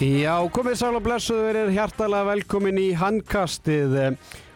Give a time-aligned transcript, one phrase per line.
[0.00, 3.98] Já, komið sæl og blessuð verið hjartalega velkomin í handkastið.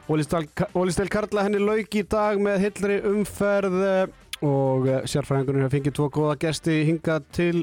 [0.09, 5.97] Ólistel Karla henni lauk í dag með hillri umferð eh, og eh, sérfræðingunum hefur fengið
[5.99, 7.63] tvo góða gesti hingað til,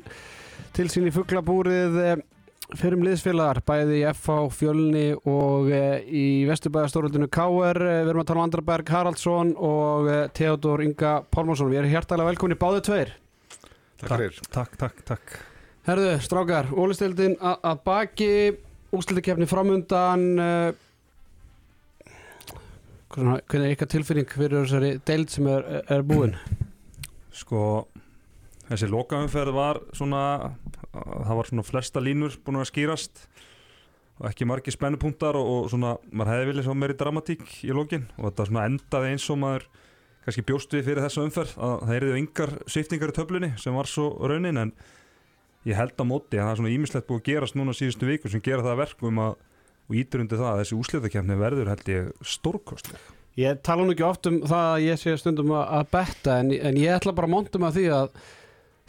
[0.78, 2.00] til sín í fugglabúrið
[2.78, 7.82] fyrir um liðsfélagar, bæði í FH, Fjölni og eh, í Vesturbæðastórundinu K.R.
[7.82, 11.74] Við erum að tala um Andraberg Haraldsson og Theodor Inga Pálmarsson.
[11.74, 13.16] Við erum hjartalega velkomin í báðu tveir.
[14.04, 14.46] Takk fyrir.
[14.54, 15.42] Takk, takk, takk.
[15.92, 18.28] Herðu, strákar, ólistildin að baki,
[18.96, 20.72] úsildikefni framundan, uh,
[23.12, 26.38] hvernig er ykkar tilfinning fyrir þessari deild sem er, er búin?
[27.36, 27.90] Sko,
[28.70, 30.22] þessi lokaumferð var svona,
[30.94, 33.26] það var svona flesta línur búin að skýrast
[34.22, 38.08] og ekki margi spennupunktar og, og svona, maður hefði viljað svo meiri dramatík í lokin
[38.16, 39.68] og þetta svona endaði eins og maður
[40.24, 43.76] kannski bjóst við fyrir þessa umferð að það er því yngar sviftingar í töflunni sem
[43.76, 44.76] var svo raunin en
[45.68, 48.32] ég held á móti að það er svona ímislegt búið að gerast núna síðustu viku
[48.32, 49.40] sem gera það verkum að
[49.92, 53.08] og ítur undir það að þessi úsliðakefni verður held ég stórkostleg.
[53.40, 56.80] Ég tala nú ekki oft um það að ég sé stundum að betta en, en
[56.80, 58.14] ég ætla bara að monta mig að því að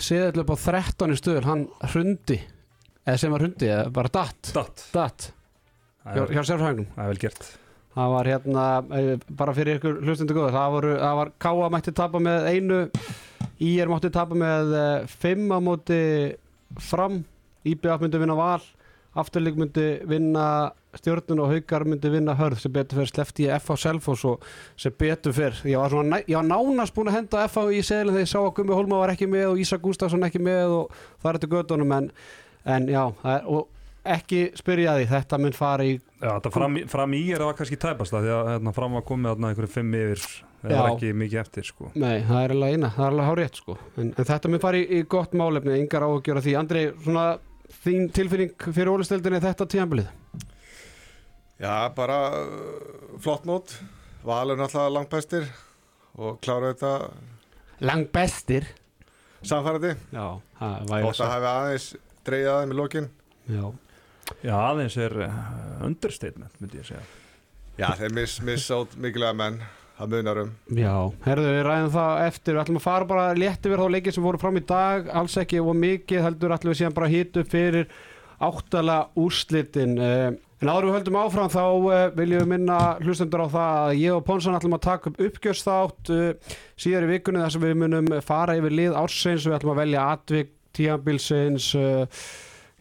[0.02, 2.38] séðall upp á 13 stöður hann hrundi.
[3.02, 4.52] Eða sem var hrundi, eða bara datt.
[4.54, 5.28] Datt, datt.
[6.06, 7.50] Hjá, hjá sérfræðingum það er vel gert.
[7.92, 8.66] Það var hérna,
[8.98, 12.78] eh, bara fyrir ykkur hlustundu góð, það, voru, það var Káa mætti tapa með einu
[13.62, 15.98] Ír mátti tapa með eh, fimm á móti
[16.80, 17.22] fram.
[17.68, 18.62] Íbjaf myndi vinna val.
[19.18, 23.76] Afturlík myndi vinna stjórnun og Haugar myndi vinna hörð sem betur fyrir slefti í FH
[23.82, 24.46] Selfos og
[24.80, 28.14] sem betur fyrir ég var, svona, ég var nánast búin að henda FH í seglinn
[28.16, 30.96] þegar ég sá að Gummi Holma var ekki með og Ísa Gustafsson ekki með og
[31.20, 32.08] það er þetta gödunum en,
[32.76, 33.04] en já,
[33.42, 33.68] og
[34.02, 37.78] ekki spyrja því, þetta mynd fara í Já, þetta fram, fram í er það kannski
[37.82, 40.24] tæpast því að hérna, fram var komið að einhverju fimm yfir
[40.62, 41.90] það er ekki mikið eftir sko.
[41.98, 43.76] Nei, það er alveg eina, það er alveg hár rétt sko.
[43.96, 47.26] en, en þetta mynd fara í, í gott málefni yngar áhugjör að því, Andri, svona
[47.82, 50.10] þín tilfinning fyrir ólisteldinni þetta tíanbilið?
[51.62, 53.76] Já, bara uh, flott mót.
[54.26, 55.46] Valur náttúrulega langt bestir
[56.18, 56.92] og klára þetta.
[57.82, 58.66] Lang bestir
[59.46, 59.94] samfærandi.
[60.14, 60.26] Já,
[60.58, 61.88] það væri og það hefði aðeins
[62.26, 63.08] dreyjað aðeins með lokin.
[63.50, 63.64] Já
[64.42, 65.36] Já, aðeins er uh,
[65.86, 67.02] understatement myndi ég segja.
[67.78, 69.58] Já, þeir miss, miss át mikilvæga menn
[69.96, 70.52] það munar um.
[70.76, 70.94] Já,
[71.24, 72.54] herðu við ræðum það eftir.
[72.54, 75.10] Við ætlum að fara bara létti við þá leikið sem voru fram í dag.
[75.20, 77.92] Alls ekki og mikið heldur ætlum við síðan bara hýtu fyrir
[78.42, 79.96] áttala úrslitin.
[80.02, 81.64] En áður við höldum áfram þá
[82.18, 86.12] viljum við minna hlustendur á það að ég og Ponsan ætlum að taka upp uppgjörsþátt
[86.84, 89.46] síðar í vikunni þar sem við munum fara yfir lið ársins.
[89.46, 91.72] Við ætlum að velja atvik tíambilsins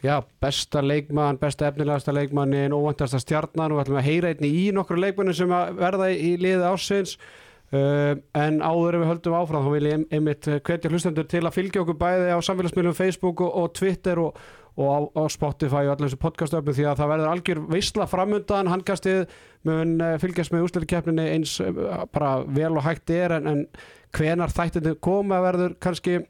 [0.02, 4.64] Já, besta leikmann, besta efnilegasta leikmannin, óvandasta stjarnan og við ætlum að heyra einni í
[4.74, 7.12] nokkru leikmannin sem verða í liðið ásins
[7.70, 11.54] uh, en áður ef við höldum áfram þá vil ég einmitt hvetja hlustendur til að
[11.60, 14.42] fylgja okkur bæði á samfélagsmiðlum Facebook og, og Twitter og,
[14.82, 18.72] og á, á Spotify og allir þessu podcastöfum því að það verður algjör veistla framundan,
[18.74, 19.38] handkastið
[19.70, 21.60] mun fylgjast með úsleikkeppninni eins
[22.10, 23.64] bara vel og hægt er en, en
[24.18, 26.24] hvenar þættinu koma verður kannski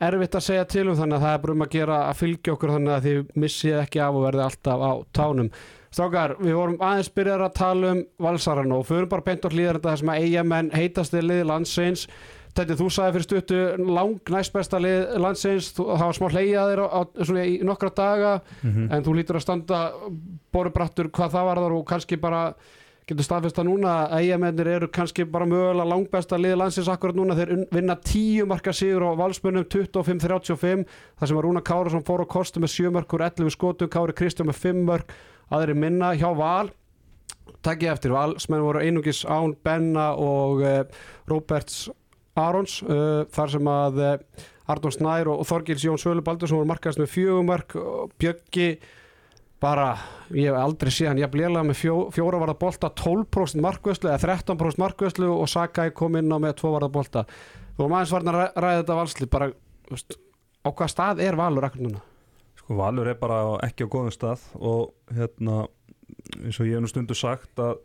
[0.00, 2.54] erfitt að segja til um þannig að það er bara um að gera að fylgja
[2.54, 5.50] okkur þannig að þið missið ekki af og verði alltaf á tánum.
[5.94, 9.78] Strákar, við vorum aðeins byrjar að tala um valsaran og fyrir bara bent og hlýðar
[9.78, 12.08] þetta sem að eigamenn heitast í lið landsins.
[12.54, 13.60] Þetta þú sagði fyrir stuttu
[13.94, 15.72] lang næst besta lið landsins.
[15.76, 17.00] Það var smá hleyjaðir á, á,
[17.46, 18.88] í nokkra daga mm -hmm.
[18.94, 19.80] en þú lítur að standa
[20.52, 22.42] borubrattur hvað það var þar og kannski bara
[23.08, 27.36] getur staðfesta núna að eigamennir eru kannski bara mögulega langbæsta liði landsins akkurat núna.
[27.36, 32.26] Þeir vinna 10 marka sigur á valsmönnum 25-35 þar sem að Rúna Kárasson fór á
[32.28, 35.12] kostu með 7 mörkur 11 skotu, Kári Kristján með 5 mörk
[35.52, 36.72] aðri minna hjá Val.
[37.64, 40.82] Takk ég eftir, valsmenn voru einungis Án Benna og uh,
[41.28, 41.90] Róberts
[42.40, 46.68] Arons uh, þar sem að uh, Arnón Snær og Þorgils Jón Svölu Baldur sem voru
[46.72, 47.76] markast með 4 mörk
[48.20, 48.68] Bjöggi
[49.64, 49.88] bara,
[50.34, 54.20] ég hef aldrei séð hann ég bleið með fjó, fjóra varða bolta 12% markvöslu eða
[54.26, 57.24] 13% markvöslu og Sakai kom inn á með 2 varða bolta
[57.78, 59.48] og maður svarna ræ, ræði þetta valsli bara,
[59.90, 60.18] veist,
[60.64, 62.02] á hvað stað er Valur akkur núna?
[62.60, 65.64] Sko Valur er bara ekki á góðum stað og hérna
[66.40, 67.80] eins og ég hef nú stundu sagt að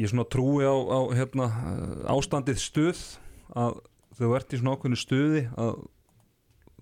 [0.00, 1.50] ég svona trúi á, á hérna,
[2.12, 3.04] ástandið stuð
[3.56, 3.78] að
[4.16, 5.78] þau ert í svona ákveðinu stuði að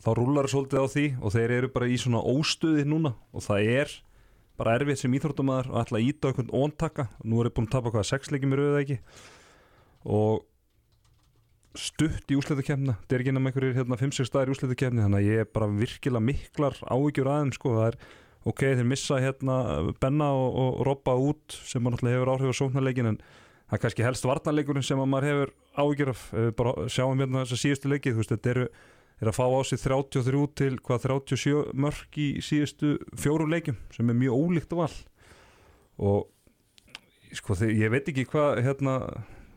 [0.05, 3.45] þá rúlar það svolítið á því og þeir eru bara í svona óstuði núna og
[3.45, 3.95] það er
[4.59, 7.07] bara erfitt sem íþróttumæður að ætla að íta okkur óntaka.
[7.27, 8.99] Nú er ég búin að tapa hvaða sexleiki mér auðvitað ekki?
[10.15, 10.45] Og
[11.75, 15.31] stutt í úsleitukefna þetta er ekki náma einhverjir hérna 5-6 staðir í úsleitukefni þannig að
[15.33, 17.75] ég er bara virkilega miklar ávíkjur aðeins sko.
[17.81, 17.99] Það er
[18.45, 19.57] ok, þeir missa hérna
[20.05, 23.85] Benna og, og Robba út sem maður náttúrulega hefur áhrif á sóknarleikin en það er
[23.89, 26.27] kannski helst varnarleikurinn sem maður hefur ávíkjur af.
[26.61, 28.69] Bara sjáum hérna þess að síðustu leiki þú veist þetta eru
[29.23, 34.11] er að fá á sig 33 til hvað 37 mörg í síðustu fjórum leikjum sem
[34.11, 34.91] er mjög ólíkt val
[36.03, 36.27] og
[37.35, 38.97] sko þegar, ég veit ekki hvað hérna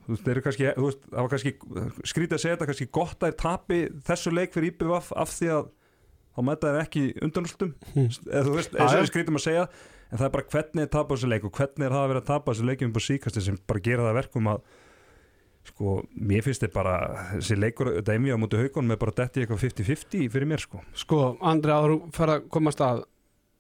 [0.08, 1.54] þú veist, eru kannski, veist, það var kannski
[2.08, 5.52] skrítið að segja þetta, kannski gott að þeir tapi þessu leik fyrir IBVF af því
[5.58, 5.68] að
[6.38, 8.10] þá mæta þeir ekki undanústum Hmm.
[8.30, 10.92] eða þú veist, eins og við skrítum að segja en það er bara hvernig þeir
[10.96, 13.44] tapa þessu leik og hvernig þeir hafa verið að tapa þessu leikum upp á síkasti
[13.44, 14.62] sem bara gera það að verkum að
[15.72, 16.96] sko, mér finnst þið bara
[17.34, 20.82] þessi leikur, þetta emja á mútu haugunum er bara detti eitthvað 50-50 fyrir mér sko.
[20.98, 23.06] Sko, Andri, að þú fer að komast að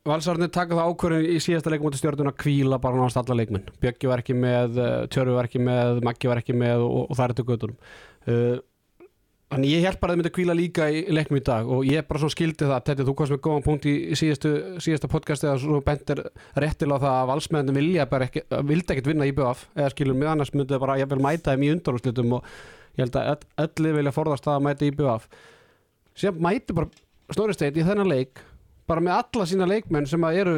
[0.07, 3.65] Valsarnir taka það ákvörðin í síðasta leikum í stjórnuna kvíla bara náðast alla leikmenn.
[3.83, 7.17] Bjöggi var ekki með, uh, Tjörfi var ekki með Maggi var ekki með og, og
[7.17, 7.75] það er þetta göttunum
[8.31, 8.61] uh,
[9.47, 11.85] Þannig ég held bara að þið myndi að kvíla líka í leiknum í dag og
[11.87, 14.49] ég bara svo skildi það Tetti, þú komst með góðan punkt í síðastu,
[14.83, 16.19] síðasta podcasti að svo bentir
[16.59, 20.27] réttilega það að valsmennin vilja bara ekki, vildi ekkert vinna í BF eða skilur mig
[20.27, 22.49] annars myndi það bara ég vil mæta þeim í undanúrslitum og
[22.97, 25.29] ég held að öll- öllu vilja forðast það að mæta í BF
[26.19, 26.91] síðan mæti bara
[27.37, 28.43] Snorri Steinn í þennan leik
[28.87, 30.57] bara með alla sína leikmenn sem að eru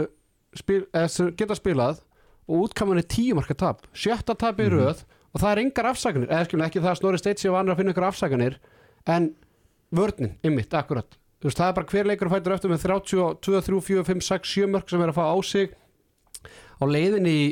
[0.58, 2.02] spil, eða sem geta spilað
[2.50, 4.74] og útkaman er tíu marka tap sjötta tap í Mhm.
[4.82, 7.76] röð og það er engar afsakanir eða skilur ekki það að Snorri Steinn sé vanur
[7.76, 8.58] að finna ykkur afsakanir
[9.08, 9.32] en
[9.96, 11.18] vörnin, ymmit, akkurat.
[11.40, 14.72] Veist, það er bara hver leikur fætur eftir með 32, 3, 4, 5, 6, 7
[14.74, 15.76] mörg sem er að fá á sig.
[16.80, 17.46] Á leiðinni í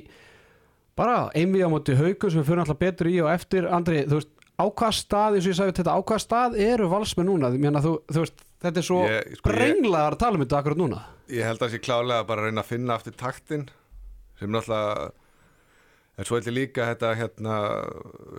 [0.97, 3.69] bara einvið á móti hauku sem við fyrir alltaf betur í og eftir.
[3.71, 6.89] Andri, þú veist, á hvað stað eins og ég sagði þetta, á hvað stað eru
[6.91, 7.51] valsmenn núna?
[7.55, 11.03] Meina, þú, þú veist, þetta er svo sko, brenglaðar að tala um þetta akkurat núna.
[11.31, 13.67] Ég held að það sé klálega bara að reyna að finna aftur taktin
[14.39, 15.07] sem náttúrulega
[16.18, 17.58] en svo held ég líka að þetta hérna,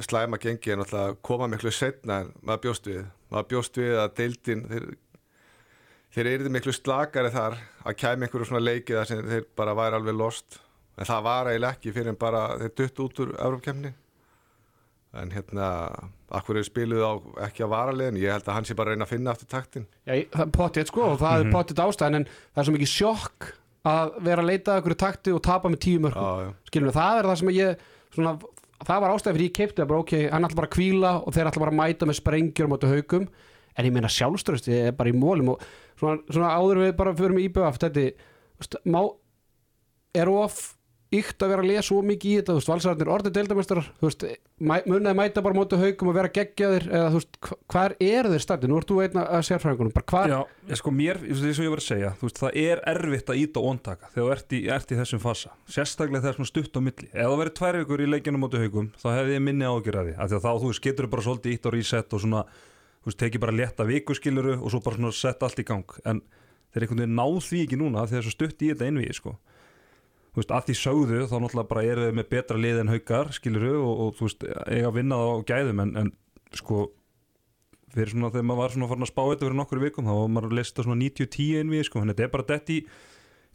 [0.03, 3.05] slæma gengi er náttúrulega að koma miklu setna en maður bjóst við.
[3.31, 4.89] Maður bjóst við að deildin þeir,
[6.17, 10.01] þeir eru miklu slakari þar að kæmi einhverju svona leiki þar sem þeir bara væri
[10.01, 10.61] alveg lost.
[10.99, 13.95] En það var eiginlega ekki fyrir en bara þeir dutt út úr Európkemni
[15.17, 15.69] en hérna
[16.37, 17.13] akkur er spiluð á
[17.47, 19.87] ekki á varalegin ég held að hann sé bara að reyna að finna aftur taktin.
[20.05, 22.93] Já, það er potið sko og það er potið ástæðan en það er svo mikið
[22.93, 23.49] sjokk
[23.89, 27.21] að vera að leita að ykkur takti og tapa með tíu mörgum skilur við, það
[27.21, 28.33] er það sem ég svona,
[28.85, 31.37] það var ástæðan fyrir ég keipti það bara ok, hann ætla bara að kvíla og
[31.37, 33.29] þeir ætla bara að mæta með sprengjur móti haugum
[33.79, 35.69] en ég meina sjálfströsti er bara í mólum og
[36.01, 38.07] svona, svona áður við bara fyrir með íbjöf þetta,
[38.91, 39.01] má
[40.19, 40.59] er of
[41.09, 44.05] ykt að vera að lesa of mikið í þetta, þú veist, valsararnir orðið deildamestrar, þú
[44.11, 44.25] veist,
[44.61, 48.29] munnaði mæta bara á móti haugum og vera geggjaðir eða þú veist, hva- hvar eru
[48.35, 51.41] þeir stætti, nú ert þú einn að sérfræðingunum, bara hvar, Já, ég sko mér, eins
[51.41, 54.27] og ég var að segja þú veist, það er erfitt að íta og ondtaka þegar
[54.27, 57.09] þú ert í, ert í þessum fasa sérstaklega þegar svona stutt á milli.
[57.09, 59.81] Ef það verið tvær vikur í leikinu móti haugum þá hefði ég minni að
[60.29, 60.85] því að þá þú veist,
[70.39, 70.63] veist, en að sko.
[70.63, 73.93] að því sögðu þá náttúrulega bara eru þau með betra lið en haukar skiluru og,
[74.05, 76.11] og þú veist, eiga að vinna það á gæðum en, en
[76.57, 76.87] sko
[77.95, 80.33] fyrir svona þegar maður var svona farin að spá þetta fyrir nokkur vikum þá var
[80.35, 82.79] maður að lesta svona 90-10 innvið sko, þannig að þetta er bara dett í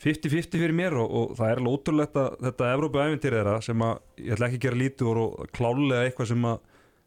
[0.03, 3.94] 50-50 fyrir mér og, og það er alveg ótrúlegt að þetta Evrópu-æventyr þeirra sem að
[4.19, 6.57] ég ætla ekki að gera lítið úr og klálega eitthvað sem að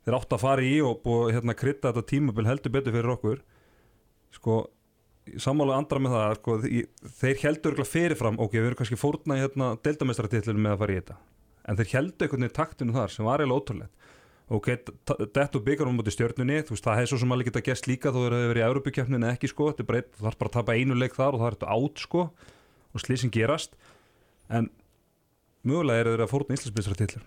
[0.06, 3.42] þeir átt að fara í og búið hérna krytta þetta tímabil heldur betur fyrir okkur
[4.36, 4.60] sko
[5.42, 6.56] sammála andra með það sko,
[7.20, 10.94] þeir heldur örugglega fyrirfram ok, við erum kannski fórna í hérna deildamestratillinu með að fara
[10.94, 11.16] í þetta.
[11.66, 14.10] En þeir heldur einhvern veginn taktinu þar sem var eiginlega ótrúlegt.
[14.46, 14.68] Ok,
[15.34, 17.88] dett og byggar um mútið stjörnunni þú veist, það hefði svo sem alveg geta gæst
[17.90, 20.58] líka þó þeir hefur verið í Európukjöfninu ekki sko, þetta er þú þarf bara að
[20.60, 22.22] tapa einu leik þar og það er þetta átt sko
[22.94, 23.74] og slísin gerast.
[24.46, 24.70] En
[25.66, 27.26] mögulega eru þeir að fórna íslensbyrðsratillur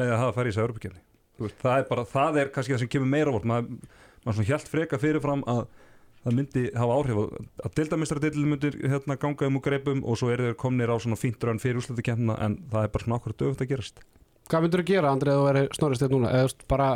[0.00, 1.04] með að hafa farið í þessu Európukjöfni
[1.36, 3.80] það er bara, það er kannski það sem kemur meira vort maður,
[4.24, 5.62] maður svona hjælt freka fyrirfram að
[6.26, 7.34] það myndi hafa áhrif á-
[7.68, 11.18] að dildamistratillin myndir hérna ganga um og greipum og svo eru þeir komnir á svona
[11.20, 14.02] fínt raun fyrir úrslutukjöfnina en það er bara svona okkur dögt að gerast.
[14.50, 16.34] Hvað myndur þú gera Andri að þú veri snorrist þetta núna?
[16.34, 16.88] Eða bara,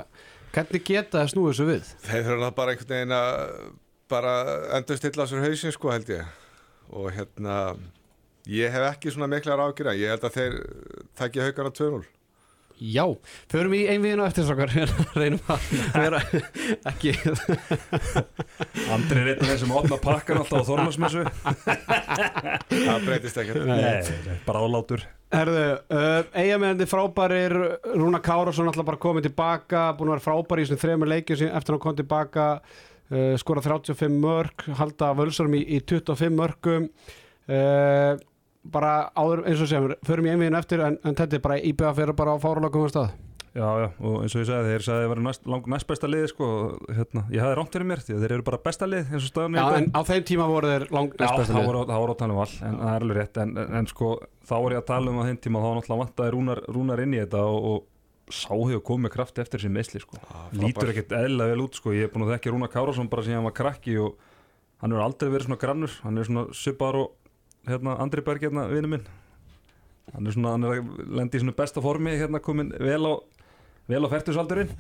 [0.55, 1.89] hvernig geta það snúið þessu við?
[2.11, 3.73] Þeir þurfa bara einhvern veginn að
[4.11, 4.35] bara
[4.79, 6.25] endur stilla á sér hausin sko held ég.
[6.91, 7.57] Og hérna
[8.51, 10.57] ég hef ekki svona miklar ágjur ég held að þeir
[11.19, 12.03] takja haugana 2-0
[12.81, 13.05] Já,
[13.53, 14.71] förum í einviðinu eftir strákar.
[15.21, 16.21] Reynum að vera
[16.89, 17.13] ekki
[18.95, 21.25] Andri er einn af þeir sem opna pakkan alltaf á Þormarsmessu
[22.71, 23.67] það breytist ekkert.
[23.69, 25.05] Nei, bara álátur.
[25.31, 27.55] Herðu, uh, eigamennandi frábærir
[27.93, 31.75] Rúna Kárasson alltaf bara komið tilbaka búin að vera frábæri í þessum þremur leikjum eftir
[31.75, 38.17] að hann kom tilbaka uh, skora 35 mörg, halda völsarum í, í 25 mörgum uh,
[38.73, 41.97] bara áður eins og sem förum í einviðinu eftir en, en þetta er bara íbjöða
[41.99, 43.13] fyrir bara á fáralökum stað
[43.51, 46.09] Já, já, og eins og ég sagði, þeir sagði að þeir væri næst, næst besta
[46.11, 48.87] lið sko, og, hérna, ég hafði rámt fyrir mér því að þeir eru bara besta
[48.87, 51.41] lið eins og staðan Já, er en á þeim tíma voru þeir langt Já, næst
[51.41, 53.57] besta lið voru, það voru að tala um all en það er alveg rétt, en,
[53.59, 54.13] en, en sko
[54.47, 57.19] þá er ég að tala um að þeim tíma þá náttúrulega vantaði rúnar, rúnar inn
[57.19, 60.21] í þetta og, og sá hefur komið með krafti eftir þessi meðsli sko.
[60.23, 61.95] Já, lítur ekkert eðlilega vel út sko.
[61.97, 64.21] ég er búin að þekka Rúna Kárásson bara síðan hann var krakki og
[64.79, 66.45] hann hefur aldrei verið svona grannur hann er svona
[67.69, 69.05] hérna, Andri Berg hérna, vinnu minn.
[70.15, 73.15] Hann er svona, hann er að lendi í svona besta formi hérna komin vel á
[73.91, 74.71] vel á færtusaldurinn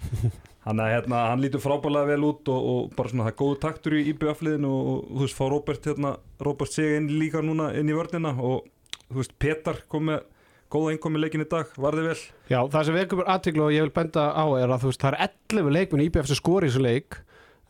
[0.67, 3.97] hann, hérna, hann lítur frábælega vel út og, og bara svona það er góðu taktur
[3.99, 6.13] í IBF-liðin og, og þú veist, fá Robert hérna,
[6.47, 8.69] Robert sig inn líka núna inn í vörnina og
[9.09, 10.23] þú veist, Petar kom með
[10.71, 12.19] góða innkomi leikin í dag, varði vel?
[12.51, 15.17] Já, það sem vekur aðtiklu og ég vil benda á er að þú veist, það
[15.17, 17.19] er 11 leikmenn í IBF sem skori í þessu leik.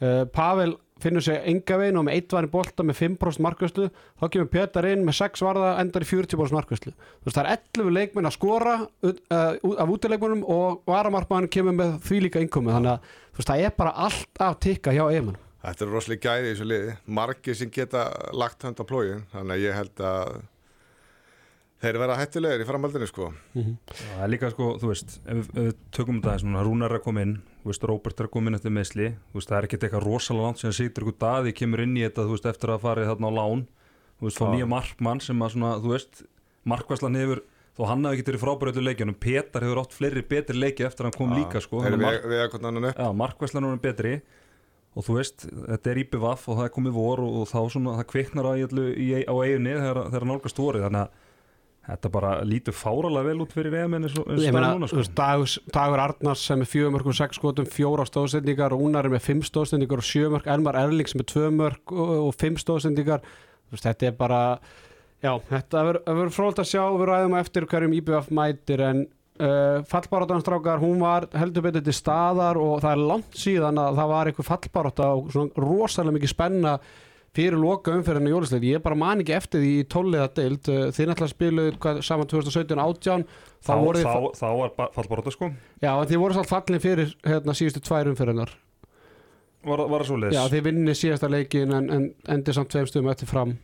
[0.01, 3.89] Uh, Pavel finnur sig enga veginn og með eitt var í bolta með 5% markvæslu
[3.91, 7.53] þá kemur Petar inn með 6 varða endar í 40% markvæslu þú veist, það er
[7.81, 9.13] 11 leikmenn að skora uh,
[9.85, 13.79] af útileikmennum og varamarkmann kemur með því líka innkomi þannig að þú veist, það er
[13.83, 17.73] bara allt að tikka hjá eiginmann Þetta eru rosalega gæði í þessu liði margir sem
[17.73, 20.39] geta lagt hönd á plógin þannig að ég held að
[21.81, 23.31] þeir verða hættulegir í framhaldinu sko.
[23.55, 26.91] Það er líka sko, þú veist, ef, við- ef við tökum þetta aðeins núna, Rúnar
[26.93, 29.49] er að koma inn, þú veist, Róbert er að koma inn eftir meðsli, þú veist,
[29.49, 32.35] það er ekkert eitthvað rosalega langt sem situr ykkur daði, kemur inn í þetta, þú
[32.37, 33.63] veist, eftir að farið þarna á lán,
[34.21, 36.23] þú veist, fá nýja markmann sem að svona, þú veist,
[36.69, 37.41] markvæslan hefur,
[37.79, 41.09] þó hann hafi ekki verið frábærið leikjunum, Petar hefur átt fleiri betri leiki eftir að
[41.09, 42.13] hann kom líka, sko, að
[43.09, 43.17] að
[43.73, 44.15] er betri
[44.99, 47.93] og þú veist, þetta er IPVAF og það er komið vor og, og þá svona,
[48.01, 51.11] það kviknar á, í, öllu- í, á eiginni þegar, þegar nálgast vorið, þannig að
[51.89, 55.05] þetta bara lítur fáralega vel út fyrir EM eins og og er núna, sko.
[55.17, 59.25] dagur, dagur Arnars sem er fjögur mörg og sex skotum, fjóra stóðsendingar Rúnar er með
[59.27, 63.25] fimm stóðsendingar og sjö mörg Elmar Erlings með tvö mörg og, og fimm stóðsendingar
[63.73, 64.43] þetta er bara
[65.23, 69.03] já, þetta verður- frólt að sjá við ræðum á eftir hverjum IBF mætir en
[69.41, 74.13] uh, fallbarátanstrákar hún var heldur betur til staðar og það er langt síðan að það
[74.15, 76.75] var eitthvað fallbaráta og svona rosalega mikið spenna
[77.37, 80.89] fyrir loka umferðinu í jólisleik ég bara man ekki eftir því í tólliða deild Uh,
[80.91, 83.25] þið náttúrulega spiluðu hvað, saman 2017-18
[83.61, 85.51] þá þá, þá, þá var fallbaróta sko
[85.83, 88.53] Já, en þið voru svolítið fallin fyrir hérna, síðustu tvær umferðinar.
[89.65, 92.07] var, var það svo leis Já, þið vinni síðasta leikin en, en
[92.37, 93.55] endur samt tveim stöðum eftir fram.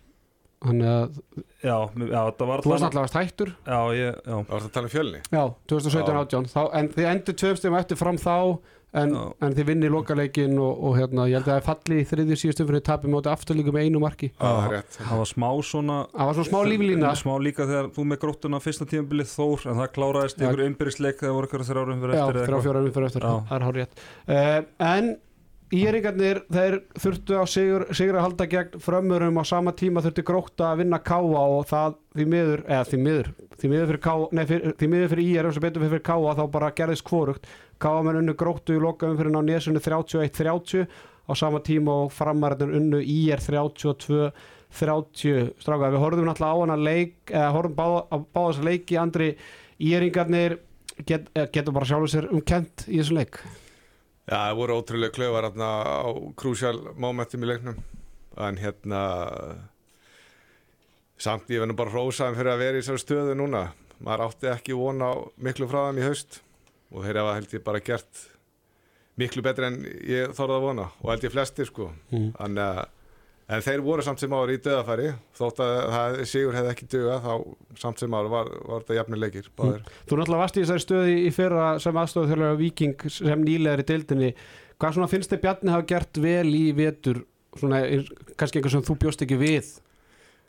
[0.66, 1.18] Þannig að
[1.66, 1.76] já,
[2.08, 3.50] já, það var þú varst alltaf hættur.
[3.66, 5.42] já, ég, já, Það var að tala um fjölni Já,
[5.72, 6.46] 2017-18.
[6.54, 8.36] þá- En þið endur tveim stöðum eftir fram þá
[8.96, 9.22] en, Já.
[9.46, 12.38] en þið vinni lokaleikin og, og hérna, ég held að það er falli í þriðju
[12.42, 14.30] síðustu umferði tapið móti afturlíku með einu marki.
[14.32, 17.12] Já, það er rétt það var smá svona Það var svona smá líflína.
[17.20, 20.46] smá líka þegar þú með gróttuna fyrsta tímabilið Þór en það kláraðist Já.
[20.48, 22.66] ykkur innbyrðisleik þegar voru ykkur þrjárum fyrir Já, eftir eða þrjá eitthvað.
[22.66, 23.36] fjóra umferð eftir, Já.
[23.50, 24.04] það er hár rétt.
[24.26, 25.14] Uh, en
[25.74, 30.68] Íringarnir, þeir þurftu á sigur, sigur að halda gegn frömmurum á sama tíma þurftu grótta
[30.70, 34.44] að vinna káa og það því miður, eða því miður því miður fyrir, káa, nei,
[34.46, 37.50] fyrir, því miður fyrir ír og sem betur fyrir káa þá bara gerðist kvorugt
[37.82, 40.86] káa menn unnu gróttu í loka umfyrin á nesunni 31-30
[41.26, 44.32] á sama tíma og framarinn unnu ír 32-30
[45.60, 49.28] stráka, við horfum náttúrulega á hana leik eða horfum báða, á báða þessa leiki Andri,
[49.78, 50.58] íringarnir
[51.04, 53.40] get, eh, getur bara sjálfur sér umkent í þessu leik.
[54.26, 57.76] Já, það voru ótrúlega klöfar hérna á krúsjál momentum í leiknum.
[58.36, 59.02] En hérna
[61.16, 63.72] samt ég verður bara hrósaðum fyrir að vera í þessari stöðu núna.
[64.02, 66.40] Maður átti ekki vona miklu frá þeim í haust
[66.92, 68.26] og þeir hafa held ég bara gert
[69.16, 71.90] miklu betri en ég þorði að vona og held ég flestir sko.
[72.12, 72.30] Mm.
[72.36, 72.86] Að
[73.46, 77.18] En þeir voru samt sem ári í döðafæri þótt að það, Sigur hefði ekki döða
[77.22, 77.32] þá
[77.78, 79.84] samt sem ári var, var þetta jafnir leikir báðir.
[80.10, 83.86] Þú náttúrulega varst í þessari stöði í fyrra sem aðstofið þjóðlega viking sem nýlegar í
[83.86, 84.32] deildinni.
[84.82, 87.22] Hvað svona finnst þið Bjarni hafa gert vel í vetur?
[87.56, 87.84] Svona,
[88.34, 89.70] kannski eitthvað sem þú bjóst ekki við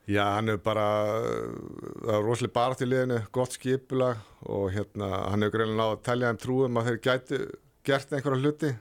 [0.07, 0.87] Já, hann er bara
[1.19, 6.03] það var rosalega bara til liðinu, gott skipulag og hérna, hann hefur greinlega náð að
[6.07, 7.39] telja þeim trúum að þeir gætu
[7.87, 8.73] gert einhverja hluti.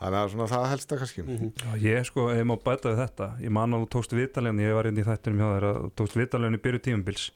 [0.00, 1.24] Þannig að svona það helst það kannski.
[1.60, 4.76] Já, ég sko, ég má bæta við þetta ég man að þú tókst viðtaljan, ég
[4.76, 7.28] var inn í þættunum hjá að þú tókst viðtaljan í byrju tímubils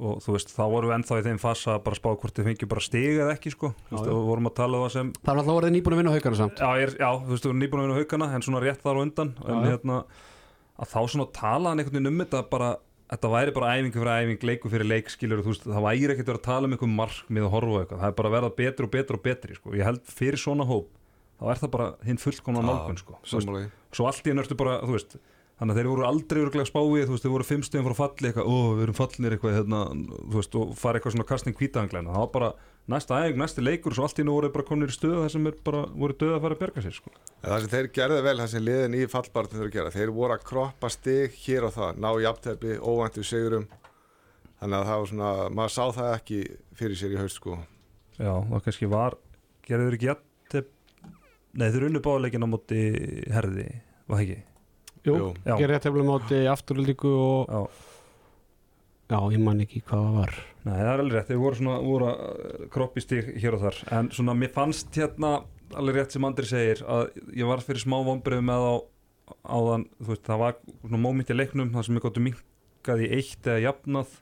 [0.00, 2.46] og þú veist, þá vorum við ennþá í þeim fassa að bara spá hvort þið
[2.48, 4.14] fengi bara stiga eða ekki sko, þú veist, já.
[4.16, 6.38] og vorum að tala um það sem Það er náttúrulega voruð nýbúin að vinna haugana
[6.38, 6.62] samt.
[6.62, 8.80] Já, ég er, já, þú veist, þú erum nýbúin að vinna haugana en svona rétt
[8.86, 9.32] þar á undan.
[9.44, 9.74] En Já, já.
[9.74, 9.98] hérna,
[10.80, 12.70] að þá svona tala hann einhvern veginn um þetta bara,
[13.12, 16.30] þetta væri bara æfingu fyrir æfing, leiku fyrir leik, skilur þú veist, það væri ekkert
[16.30, 18.52] verið að tala um einhver markmið og horfa á eitthvað, það er bara að verða
[18.60, 19.74] betri og betri og betri sko.
[19.76, 20.88] ég held fyrir svona hóp
[21.40, 23.18] þá er það bara hinn fullkomna nálgun sko.
[23.90, 25.16] Svo allt í enn ertu bara, þú veist
[25.60, 28.30] þannig að þeir voru aldrei örglega spáið þú veist, þeir voru fimm stöðum frá falli
[28.30, 29.80] eitthvað, ó, við erum fallinir eitthvað, hérna,
[30.16, 32.50] þú veist, og fara eitthvað svona kasting hvítanglæna, það var bara
[32.90, 35.48] næsta æfing, næsti leikur svo allt í enn voru bara konir í stöðu þar sem
[35.66, 37.12] bara, voru döða að fara að berga sér, sko.
[37.44, 40.36] Það sem þeir gerðu vel, það sem liðin í fallbartin þurfa að gera, þeir voru
[40.38, 43.68] að kroppa stig hér og það, ná jafntefli, óvæntu sigurum
[44.60, 46.40] þannig að það var svona, maður sá það ekki
[46.80, 47.56] fyrir sér í haust sko
[48.20, 49.16] Já, það kannski var,
[49.64, 50.72] gerðu þeir ekki jafntef,
[51.56, 52.82] nei, þeir unnu báleikin á móti
[53.32, 53.68] herði,
[54.10, 54.40] var ekki?
[55.06, 57.60] Jú, gerir rétt hefðum móti afturlíku og Já,
[59.10, 60.34] já, ég man ekki hvað það var.
[60.60, 63.80] Nei, það er alveg rétt, þeir voru svona voru að kroppi stík hér og þar.
[63.96, 65.32] En svona mér fannst hérna
[65.74, 68.74] alveg rétt sem Andri segir að ég var fyrir smá vombrið með á
[69.56, 73.12] áðan, þú veist, það var svona móment í leiknum þar sem ég gott minkað í
[73.18, 74.18] eitt eða jafnað.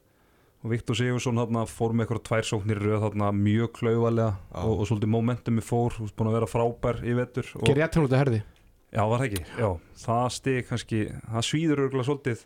[0.59, 4.89] Og Viktor Sigursson þarna fór með eitthvað tvær sóknir röð þarna mjög klauvalega og, og
[4.91, 8.17] svolítið momentum ég fór, búin að vera frábær í vetur og, Ger ég að út
[8.17, 8.41] að herði
[8.89, 9.69] Já, var það ekki, já,
[10.05, 12.45] það stig kannski, það svíður örgulega svolítið.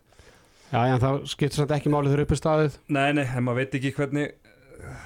[0.73, 2.77] Já, já, en það skiptir samt ekki málið þegar uppi staðið.
[2.97, 4.33] Nei, nei, en maður veit ekki hvernig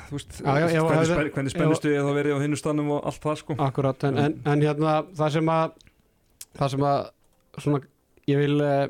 [0.07, 2.57] þú veist, Já, já, já, hvernig, hefði- spen, hvernig spennustu ég þá verið á hinnu
[2.57, 3.57] stannum og allt það sko.
[3.67, 5.75] Akkurat, en, en, en hérna það sem að
[6.57, 6.97] það sem að
[7.61, 7.81] svona,
[8.31, 8.87] ég vil uh,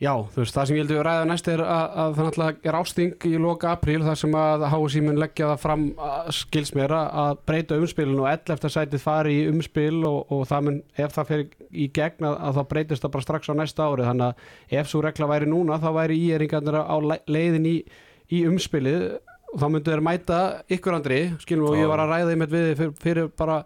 [0.00, 2.70] já, þú veist, það sem ég heldur að ræða næst er að, að það náttúrulega
[2.70, 6.72] er ásting í loka apríl þar sem að HSI mun leggja það fram að, skils
[6.78, 8.70] mér að, breyta umspilinu og 11.
[8.76, 12.56] sætið fari í umspil og, og það mun, ef það fer í gegn að, að
[12.60, 15.80] þá breytist það bara strax á næsta ári þannig að ef svo regla væri núna
[15.84, 17.76] þá væri íeringarnir á le- leiðin í,
[18.32, 19.04] í umspilið
[19.50, 20.40] og þá myndu þeir mæta
[20.70, 23.60] ykkur andri, skilum við, og ég var að ræða einmitt við fyrir bara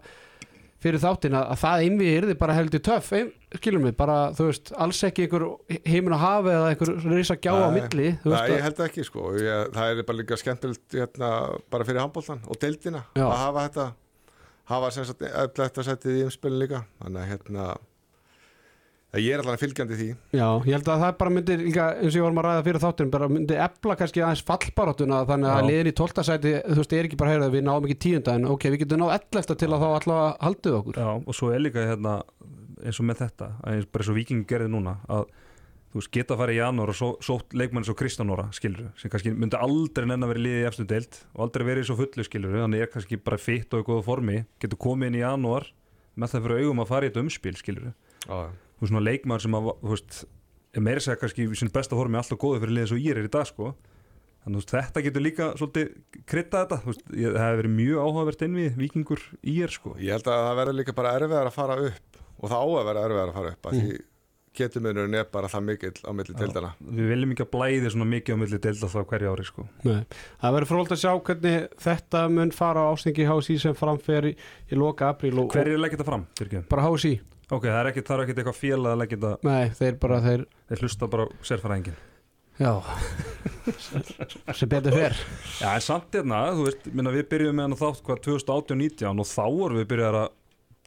[0.85, 3.11] fyrir þáttin að, að það innvið yrði bara heldur töff,
[3.57, 5.45] skilum við, bara þú veist, alls ekki einhver
[5.87, 9.73] heimin að hafi eða einhver risa gjá á milli Nei, ég held ekki sko ég,
[9.75, 11.31] það er bara líka skemmtilegt hérna,
[11.73, 13.25] bara fyrir handbóltan og deildina Já.
[13.25, 13.87] að hafa þetta
[14.69, 17.67] hafa sem sagt eftir setið í umspilin líka þannig að hérna
[19.21, 22.19] ég er allan fylgjandi því já, ég held að það bara myndir líka, eins og
[22.19, 25.67] ég vorum að ræða fyrir þáttin bara myndi efla kannski aðeins fallbaráttuna þannig að Já.
[25.69, 26.25] liðin í 12.
[26.29, 28.83] sæti, þú veist, er ekki bara að heyra við náðum ekki tíunda en ok, við
[28.83, 29.57] getum náð 11.
[29.61, 32.19] til að þá alltaf haldið okkur Já, og svo er líka hérna
[32.85, 35.27] eins og með þetta, að eins, bara eins og vikingi gerði núna að
[35.95, 39.11] þú veist, geta að fara í janúar og svo, sótt leikmann svo Kristjánóra skilur, sem
[39.13, 41.95] kannski myndi aldrei nenn að vera í liði í efstu deild og aldrei verið svo
[42.01, 45.23] fullu skilur þannig er kannski bara fitt og í góða formi getur komið inn í
[45.23, 45.69] janúar
[46.19, 47.87] með það fyrir augum að fara í þetta umspil skilur
[48.25, 48.35] Já,
[48.75, 50.21] þú veist, svona leikmann sem að, þú veist,
[50.75, 53.27] er meira segja kannski í sín besta formi alltaf góðu fyrir liðið svo ég er
[53.29, 53.75] í dag sko.
[54.45, 55.93] Þannig veist, þetta getur líka svolítið
[56.29, 59.95] krytta þetta, þú veist, ég, það hefur verið mjög áhugavert innvið vikingur í er sko.
[59.97, 62.85] Ég held að það verður líka bara erfiðar að fara upp og það á að
[62.91, 63.95] vera erfiðar að fara upp af því
[64.55, 68.37] getumunurinn er bara það mikill á milli deildana við viljum ekki að blæði svona mikið
[68.37, 69.67] á milli deild alltaf hverju ári sko.
[69.83, 70.01] Nei.
[70.41, 74.35] Það verður fróld að sjá hvernig þetta mun fara á ástingi HSI sem framfer í,
[74.77, 76.27] loka apríl og, Hver er að leggja þetta fram?
[76.71, 77.13] Bara HSI
[77.51, 80.21] Ok, það er ekki, það er ekki eitthvað félag að leggja þetta Nei, þeir bara
[80.25, 81.97] þeir Þeir hlusta bara á sérfæræðingin
[82.55, 82.71] Já.
[84.55, 85.15] Sem betur fer.
[85.59, 89.27] Já, en samt hérna, þú veist, minna við byrjuðum með hann þátt hvað 2018-19 og
[89.27, 90.29] þá vorum við byrjuðar að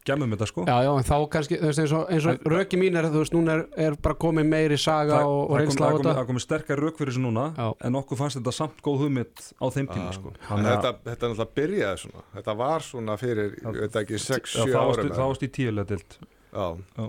[0.08, 0.64] gemum þetta sko.
[0.64, 3.20] Já, já, en þá kannski, þú veist, eins og, eins og röki mín er, þú
[3.20, 6.14] veist, núna er, er bara komið meiri saga og, og það kom, reynsla á þetta.
[6.20, 7.66] það komið sterkar rauk fyrir þessu núna Já.
[7.90, 10.32] en okkur fannst þetta samt góð hugmynd á þeim tíma sko.
[10.32, 12.24] En Þannig að- þetta, þetta náttúrulega byrjaði svona.
[12.38, 15.52] Þetta var svona fyrir, ég veit ekki, 6-7 Já, þá varstu- árum þá varst í
[15.60, 16.18] tíulega dild
[16.58, 17.08] Já,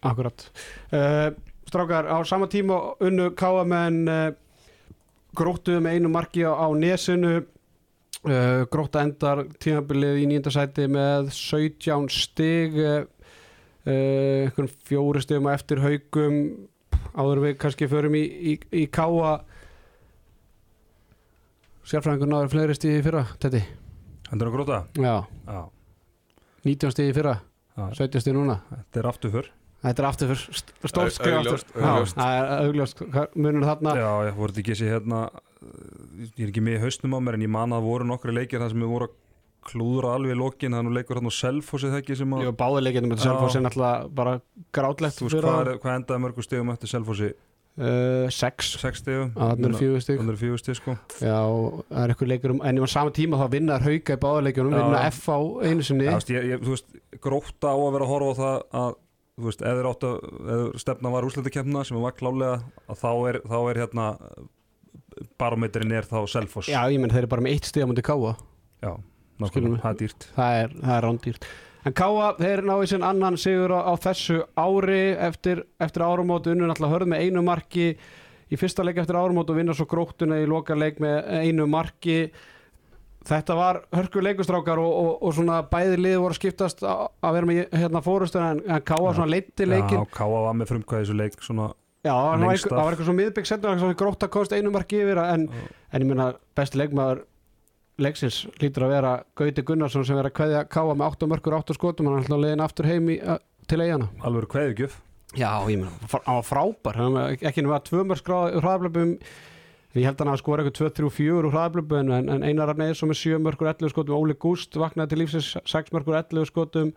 [0.00, 0.44] Akkurat.
[0.90, 1.30] Uh,
[1.68, 4.30] Strákar, á sama tíma unnu káamenn uh,
[5.36, 7.44] gróttuðu með einu marki á, á nesinu.
[8.24, 12.74] Uh, grótta endar tímabilið í nýjönda sæti með 17 stig.
[12.80, 16.40] Uh, einhvern fjóri stigum á eftir haugum
[17.16, 19.38] áður við kannski förum í, í, í káa
[21.88, 23.62] sérfræðingur náður fleiri stig í fyrra, Tetti
[24.30, 24.82] Hendur að gróta?
[24.94, 25.14] Já,
[25.48, 25.62] Já,
[26.68, 27.38] 19 stig í fyrra.
[27.76, 28.60] 17 stig núna.
[28.70, 30.42] Þetta er aftur fyrr Þetta er aftur fyrr,
[30.90, 33.94] stórt skrif Augljóst, Já, það er munur þarna.
[33.96, 35.20] Já, ég voru þetta ekki þessi hérna
[36.20, 38.34] ég er ekki með í hausnum á mér en ég man að það voru nokkri
[38.36, 39.16] leikir þar sem við voru að
[39.70, 42.82] klúðra alveg í lokin þannig leikur hann á Selfossi það ekki sem að Jú, báði
[42.86, 43.24] leikinu með Já.
[43.26, 44.34] Selfoss er náttúrulega bara
[44.76, 47.28] grátlegt þú veist hvað, hvað endaði mörgum stegum eftir Selfossi
[47.78, 50.18] uh, Sex, stegum eru fjögur stig.
[50.20, 50.96] þannig er fjögur steg sko.
[51.20, 51.36] Já,
[51.90, 54.74] það er eitthvað leikur um En í sama tíma þá vinnar hauka í báði leikunum
[54.74, 54.80] Já.
[54.82, 56.08] Vinna F á einu sinni.
[56.08, 58.98] Já, ég, ég, þú veist, gróta á að vera að horfa á það að
[59.40, 60.16] þú veist, eða átt að
[60.56, 62.58] eða stefna var úrslutakefna sem var klálega
[62.90, 64.08] að þá er, þá er hérna
[65.40, 66.68] barometrin er þá Selfoss.
[66.70, 68.34] Já, ég menn þeir eru bara með eitt stig á mútið káa
[68.80, 68.92] Já,
[69.40, 70.28] nákvæmlega, það er dýrt.
[70.36, 71.48] Það er, það er rándýrt
[71.88, 76.68] En Káa, þeir náðu sinn annan sigur á, á þessu ári eftir, eftir árumót unnu
[76.68, 77.86] náttúrulega hörð með einu marki.
[78.50, 82.18] Í fyrsta leik eftir árumót og vinna svo gróttuna í loka leik með einu marki.
[83.30, 87.48] Þetta var hörku leikustrákar og, og, og svona bæði liði voru að skiptast að vera
[87.48, 89.16] með hérna fórustunna en, en Káa Já.
[89.18, 91.66] svona leiti leikin Já, Káa var með frumkvæði þessu leik svona,
[92.00, 95.44] Já, það var eitthvað, svona miðbygg setnum sem grótta komst einu marki yfir en,
[95.92, 97.20] en ég meina besti leikmaður
[98.02, 101.76] leiksins lítur að vera Gauti Gunnarsson sem er að kveðja káa með 8 mörkur 8
[101.76, 104.98] skotum hann er alltaf leiðin aftur heim í, að, til eigana alveg kveðugjöf
[105.38, 109.16] Já, ég meina, hann var frábær hann var ekki nefnir að 2 mörk hraðablöpum
[109.94, 112.70] ég held að hann hafa skora eitthvað 2, 3, 4 úr hraðablöpum en, en Einar
[112.72, 116.46] Arneir sem er 7 mörkur 11 skotum Óli Gúst vaknaði til lífsins 6 mörkur 11
[116.50, 116.92] skotum.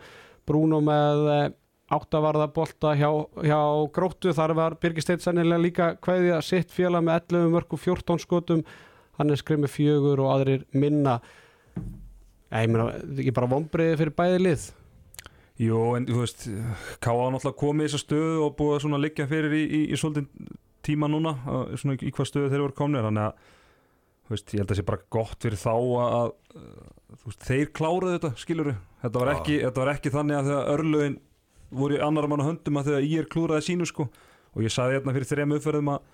[0.46, 1.54] Bruno með
[1.94, 3.10] áttavarða bolta hjá,
[3.44, 3.60] hjá
[3.96, 4.34] gróttu.
[4.36, 8.24] Þar var Birgir Steinn sennilega líka kveðið að sitt félag með 11 mörg og 14
[8.24, 8.64] skotum
[9.20, 11.20] hann er skrið með fjögur og aðrir minna.
[12.54, 14.68] Ég meina, ekki bara vombriði fyrir bæði lið.
[15.62, 16.46] Jú, en þú veist,
[17.04, 17.26] K.A.
[17.30, 20.54] náttúrulega komið í þessa stöðu og búið að svona liggja fyrir í, í, í svolítið
[20.84, 21.36] tíma núna,
[21.80, 23.52] svona í hvað stöðu þeir voru komnir, þannig að
[24.24, 27.46] þú veist, ég held að það sé bara gott fyrir þá að, að þú veist,
[27.48, 28.74] þeir kláruðu þetta, skiluru,
[29.04, 31.20] þetta var ekki, þetta var ekki þannig að þegar örlögin
[31.74, 34.08] voru í annar manna höndum að þegar ég er klúraði sínu sko.
[34.54, 36.12] Og ég saði hérna fyrir þrejum uppferðum að,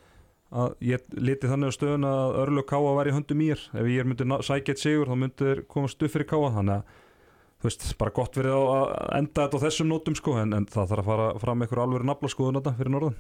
[0.50, 2.94] að ég liti þannig á stöðun að örlög K.A.
[2.98, 6.14] var í höndum mér, ef ég myndi sækja eitt sigur þá myndi þeir komast upp
[6.16, 6.50] fyrir K.A.
[6.56, 6.96] þannig að
[7.60, 10.94] þú veist, bara gott verið að enda þetta á þessum nótum sko, en, en það
[10.94, 13.18] þarf að fara fram einhver alveg nafla skoðun þetta fyrir norðan.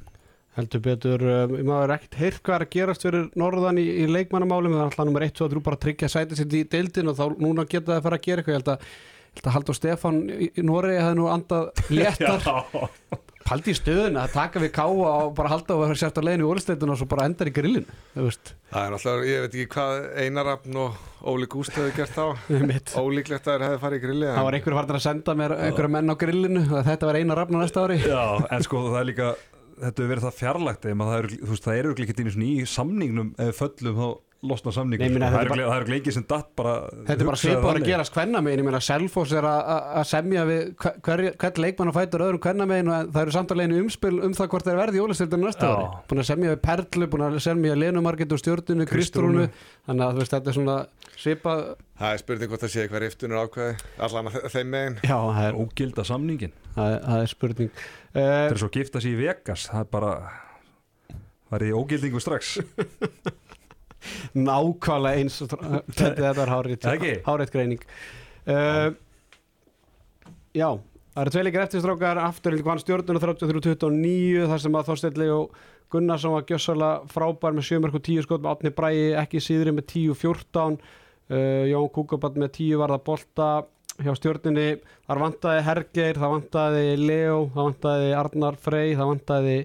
[0.55, 4.07] heldur betur, um, maður er ekkert heyrt hvað er að gerast fyrir norðan í, í
[4.09, 6.63] leikmannamálum það er alltaf nummer 1, 2 og 3 bara að tryggja sætið sitt í
[6.71, 8.87] deildin og þá núna geta það að fara að gera eitthvað ég held að,
[9.39, 14.61] ég Haldur Stefán í, í Noregi hefði nú andað léttar paldi í stöðuna að taka
[14.61, 17.27] við káa og bara halda og vera sért að leiðin í úrstættun og svo bara
[17.29, 20.97] endar í grillin þú veist, Það er náttúrulega, ég veit ekki hvað Einarafn og
[21.29, 22.25] Óli Gúst hefði gert þá.
[22.69, 25.55] Mitt Ólíklegt að þeir hefði farið í grilli Það var einhverju farnir að senda mér
[25.57, 27.99] einhverju menn á grillinu og þetta var eina rafna næsta ári.
[28.05, 29.29] Já, en sko það er líka
[29.79, 33.29] þetta hefur verið það fjarlægt eða það er, þú veist, það eru ekki í samningnum
[33.55, 34.07] föllum þá
[34.41, 35.01] losna samningur.
[35.03, 36.73] Nei, ég meina, þetta það er eru er leikið sem datt bara
[37.09, 40.45] Þetta er bara svipaður að gerast kvennamegin, ég meina Selfoss er að- að að semja
[40.47, 43.81] við hver, hver, hvern leikmann að fætur öðrum kvennamegin og það eru samt að leginu
[43.83, 45.89] umspil um það hvort þeir verði í ólistildinu næsta ári.
[46.07, 49.49] Búin að semja við Perlu, búin að semja Lenumarket og stjórnunu, Kristrúnu.
[49.89, 50.77] Þannig að þú veist, þetta er svona
[51.19, 51.63] svipað
[51.99, 53.73] Það er spurning hvort það sé eitthvað riftunur ákveði
[54.07, 54.93] Allan að þe- þeim megin.
[55.03, 56.53] Já, það er, ógilda samningin.
[56.77, 57.71] Það er, það er spurning.
[57.75, 60.13] Uh, þetta er svo að gifta sig í Vegas það er bara
[61.49, 62.53] það er í ógildingu strax
[64.37, 65.53] nákvæmlega eins og
[65.99, 67.85] þetta er hárið greining.
[68.49, 68.97] Uh,
[70.57, 70.69] Já,
[71.13, 75.41] það eru tvei leikir eftir strákar afturhilding vann stjórnuna 33-29 þar sem að Þorsteinn Leo
[75.93, 79.85] Gunnarsson var gjössalega frábær með 7 og 10 skot með Átni Bræi ekki síðri með
[79.91, 83.49] 10-14 uh, Jón Kúkabat með 10 varða bolta
[83.99, 84.67] hjá stjórnunni
[85.05, 89.57] þar vantaði Hergeir, það vantaði Leo það vantaði Arnar Frey það vantaði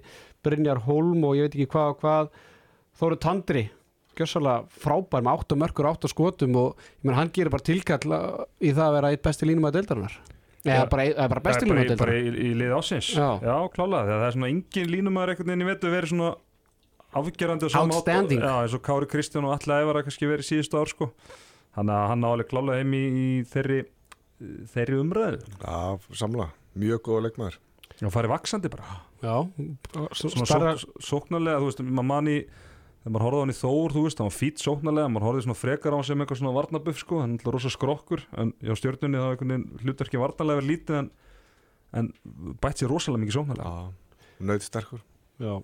[0.44, 2.32] Brynjar Holm og ég veit ekki hvað og hvað.
[3.00, 3.64] Þóru Tandri
[4.20, 8.18] gjössalega frábær með 8 mörkur 8 skotum og ég menn hann gerir bara tilkall
[8.60, 10.16] í það að vera eitt besti línum að deildarinnar.
[10.64, 10.88] Eða Já.
[10.88, 12.40] bara, eða bara besti Það er línum bara, að í- bara deildarinnar.
[12.40, 13.28] í, í liði ásins Já.
[13.74, 16.30] klálega, þegar það er svona engin línumæður einhvern veginn í vetu verið svona
[17.14, 18.38] afgerandi og.
[18.40, 21.10] Já, eins og Kári Kristján og Alla Ævar að kannski verið síðustu ár sko.
[21.76, 23.78] Þannig að hann á alveg klálega heim í, í þeirri
[24.72, 25.38] þeirri umræðu.
[25.62, 25.76] Já,
[26.18, 26.48] samla,
[26.78, 27.58] mjög góða leikmaður.
[28.04, 28.96] Og farið vaksandi bara.
[29.22, 29.36] Já,
[30.18, 32.38] svona starra, sók, sóknarlega, þú veist, maður manni
[33.04, 35.44] þegar maður horfði á hann í Þór, þú veist, hann var fýtt sóknarlega maður horfði
[35.44, 38.52] svona frekar á hann sem eitthvað svona varnabuff sko, hann er alltaf rosa skrokkur en
[38.64, 41.10] hjá stjórnunni þá einhvern veginn hlutverki varnarlega verið lítið en,
[42.00, 42.08] en
[42.64, 43.74] bætt sér rosalega mikið sóknarlega.
[43.74, 45.04] Já, nöyt sterkur
[45.44, 45.54] já.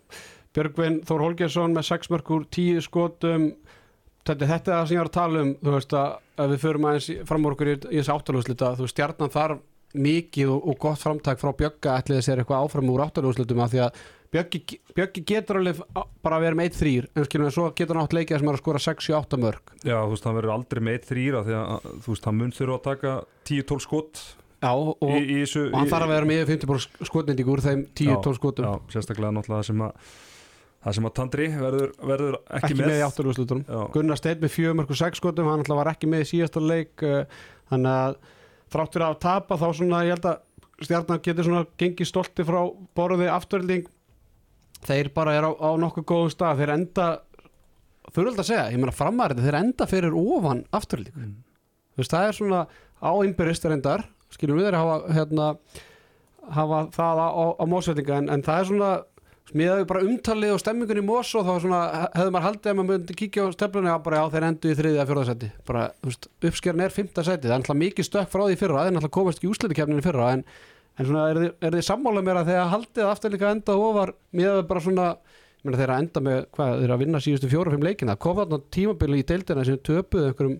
[0.50, 3.50] Björgvin Þór Holgersson með 6 mörkur 10 skotum.
[4.26, 6.64] Þetta, þetta er það sem ég var að tala um þú veist að, að við
[6.66, 10.66] förum aðeins fram úr okkur í, í þessu áttalúslita, þú veist stjarnan þarf mikið og,
[10.70, 15.22] og gott framtak frá Bjögga ætliði sér eitthvað áfram úr áttalúslitum af því að Bjöggi,
[15.26, 15.80] getur alveg
[16.22, 18.58] bara að vera með 1-3 en skilum við svo getur hann átt leikið sem er
[18.58, 22.14] að skora 6-8 mörg Já, þú veist, hann verður aldrei með 1-3 því að þú
[22.14, 23.14] veist, hann mun þurfa að taka
[23.50, 24.22] 10-12 skot
[24.60, 27.86] Já, og, í, í þessu og hann þarf að vera með 50% skotnending úr þeim
[27.96, 28.66] 10-12 skotum.
[28.68, 30.10] Já, sérstaklega náttúrulega sem að
[30.80, 34.54] það sem að Tandri verður, verður ekki, ekki, með í áttalúslitunum Já, Gunnar Steinn með
[34.54, 37.24] 4 mörg og 6 skotum hann alltaf var ekki með í síðasta leik uh,
[37.72, 38.16] þannig að
[38.72, 42.60] þráttur að tapa þá svona ég held að stjarnar getur svona gengið stolti frá
[42.96, 43.88] borði afturölding
[44.86, 47.08] þeir bara er á, á nokkuð góðum stað þeir enda
[48.10, 51.34] þurfald að segja, ég meina framarið þeir enda fyrir ofan afturölding Mm.
[51.94, 52.60] þú veist það er svona
[53.00, 55.46] á innbyrðist reyndar skiljum við þeir hafa hérna,
[56.50, 58.90] hafa það á, á, á mósvettinga en, en það er svona
[59.50, 61.80] smiðaði bara umtalið og stemmingun í mós og þá svona,
[62.14, 64.76] hefði maður haldið að maður myndi kíkja á steflunni að bara já þeir endu í
[64.78, 68.30] þriðja að fjórðasetti bara, þú veist, uppskerin er fymta seti það er náttúrulega mikið stökk
[68.30, 68.58] frá því
[70.06, 70.28] fyrra
[70.98, 74.66] en, svona er er þið sammála mér að þegar haldið aftur líka enda ofar miðaði
[74.70, 75.08] bara svona
[75.60, 78.60] ég meina þeir að enda með hvað, þeir að vinna síðustu fjóra-fimm leikina, kom þarna
[78.72, 80.54] tímabili í deildina sem töpuðu einhverjum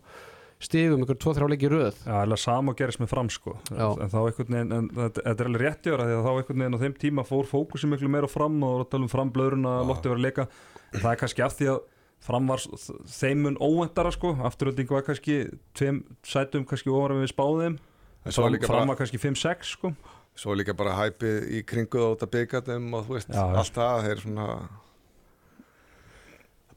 [0.61, 2.03] stigum, einhverjum tvo-þrjá leiki í röð?
[2.05, 3.55] Já, eða sama gerist með fram sko.
[3.71, 3.87] Já.
[3.97, 6.33] en þá einhvern veginn, en þetta þetta er alveg rétt í ára því að þá
[6.35, 9.89] einhvern veginn á þeim tíma fór fókusi miklu meira fram og um framblöðurinn að Já.
[9.89, 10.47] lotti verið að leika.
[10.91, 11.81] En það er kannski af því að
[12.21, 12.67] fram var
[13.09, 14.35] þeimun óvendara sko.
[14.51, 15.39] Afturölding var kannski
[15.73, 17.81] tveim sætum kannski ofar en við spáðum
[18.29, 19.95] fram, fram var kannski 5-6 sko
[20.41, 23.43] svo er líka bara hæpið í kringu það út að byggjatum og þú veist, Já,
[23.61, 24.47] allt það þeir svona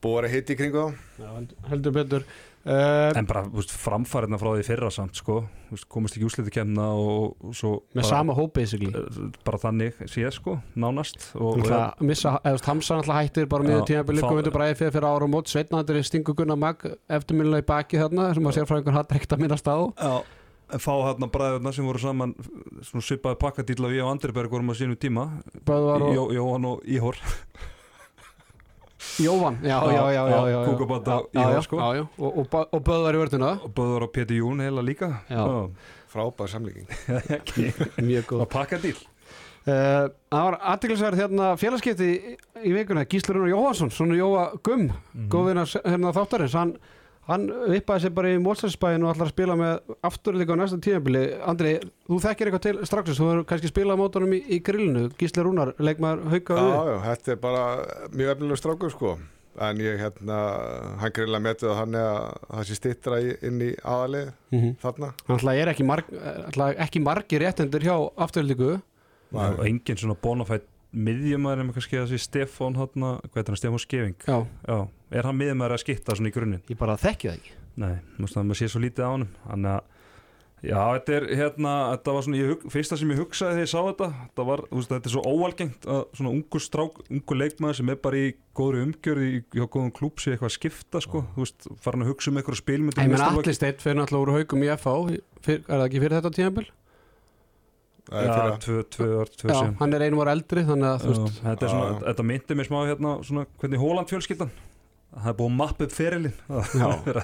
[0.04, 0.98] búið að hitt í kringu þá.
[1.24, 2.26] Já, held- heldur betur.
[2.64, 6.28] Uh, En bara þú veist, framfæriðna frá því fyrra samt sko, Þú veist, komist ekki
[6.30, 8.92] úsliti kemna og, og svo með bara, sama hóp basically.
[8.96, 11.26] Eh, bara þannig sé sko, nánast.
[11.36, 14.56] Og, Þannig að missa, eða þú veist, Hamsa náttúrulega hættir bara Já, tímabili fá- komundur
[14.56, 18.30] bara fyrir fyrir ára og mót Sveitnandur er stingu Gunnar Mag eftirmjölulega í baki þarna
[18.38, 19.78] sem að sérfræðingur hatt ekkert að minnast á.
[20.00, 20.24] Já,
[20.80, 22.34] fá hérna bræðurna sem voru saman
[22.82, 25.28] svona svipaði pakkadíla við og Andriberg vorum á sínum tíma.
[25.66, 27.18] Böðvar og Jó, Jóhann og Íhor.
[29.20, 30.66] Jóvan já, já, já, já, já, já.
[30.66, 31.78] Kúkabata Já, já, Íhor sko.
[31.78, 32.08] já, já.
[32.18, 35.10] og, og, Bö- og Böðvar í vörðina og Böður og Pétur Jún heila líka.
[35.30, 35.70] Já.
[36.14, 36.88] frábær samlíking.
[38.10, 38.42] Mjög góð.
[38.46, 38.96] Og pakkadíl
[39.64, 42.32] Uh, það var aðtiklisverð hérna félagskipti í,
[42.68, 45.30] í vikuna, Gísli Rúnar Jóhansson svona Jóa Gumm, mm Mhm.
[45.32, 46.74] góðvinna hérna þáttarins, hann,
[47.28, 51.22] hann vippaði sér bara í Mólsæðsbæðin og ætlar að spila með afturleika á næsta tímabili.
[51.50, 51.76] Andri,
[52.08, 55.06] þú þekkir eitthvað til strax þú hefur kannski spilað mótunum í, í grillinu.
[55.20, 57.64] Gísli Rúnar, leikmaður hauka Já, já, þetta er bara
[58.12, 59.16] mjög efnilega strákur sko.
[59.64, 60.38] En ég hérna,
[60.98, 64.76] hann grilla metið að hann er að það sé stittra inn í aðalið mm -hmm.
[64.82, 65.14] þarna.
[65.28, 66.10] Hann ætla er ekki, marg,
[66.88, 68.80] ekki margi réttendur hjá afturleiku
[69.34, 74.16] og engin svona bonafætt miðjumæður en kannski þessi Stefán hérna, hvað er hann, Stefán Skeving?
[74.28, 74.78] Já, Já,
[75.14, 76.64] er hann miðjumæður að skipta svona í grunninn?
[76.70, 77.58] ég bara þekki það ekki.
[77.84, 79.34] Nei, þú veist að maður sé svo lítið á honum.
[79.50, 79.92] Þannig að
[80.64, 83.72] Já, þetta er hérna, þetta var svona, ég, hug- fyrsta sem ég hugsaði þegar ég
[83.74, 87.40] sá þetta, þetta var, þú veist, þetta er svo óalgengt að svona ungur strák, ungur
[87.42, 91.02] leikmaður sem er bara í góðri umgjörði í, hjá góðum klúb sé eitthvað að skipta,
[91.04, 94.24] sko, þú veist, farin að hugsa um eitthvað spilmyndum Ég menn allir steitt fyrir náttúrulega
[94.24, 94.96] úr haukum í FH
[95.44, 96.66] fyr, er það ekki fyrir þetta tímabil?
[98.08, 100.64] Það er Já, fyrir tvö, tvö ár, tvö Já, sem hann er einum ára eldri
[100.68, 101.38] þannig að þú veist.
[101.44, 102.00] Þetta er Já, svona, já.
[102.08, 104.52] þetta myndi mér smá hérna, svona, hvernig Hóland fjölskyldan
[105.14, 106.38] Það er búið að mappa upp ferilinn.
[107.08, 107.24] Vera,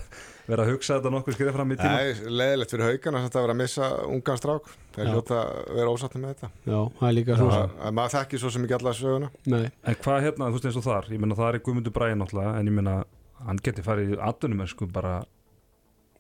[0.50, 3.56] vera að hugsa þetta nokkuð skrifa fram í tíma Nei, leðilegt fyrir haugana að vera
[3.56, 4.70] að missa ungan strák.
[4.96, 5.12] Þeir Já.
[5.16, 6.50] hljóta að vera ósattum með þetta.
[6.70, 9.32] Já, það er líka svona að, að maður þekki svo sem ekki alla söguna.
[9.54, 12.18] Nei, En hvað hérna, þú veist eins og þar, ég meina það er Guðmundur Bræði
[12.22, 12.96] náttúrulega, en ég meina
[13.50, 15.18] hann geti farið í atvinnum sko bara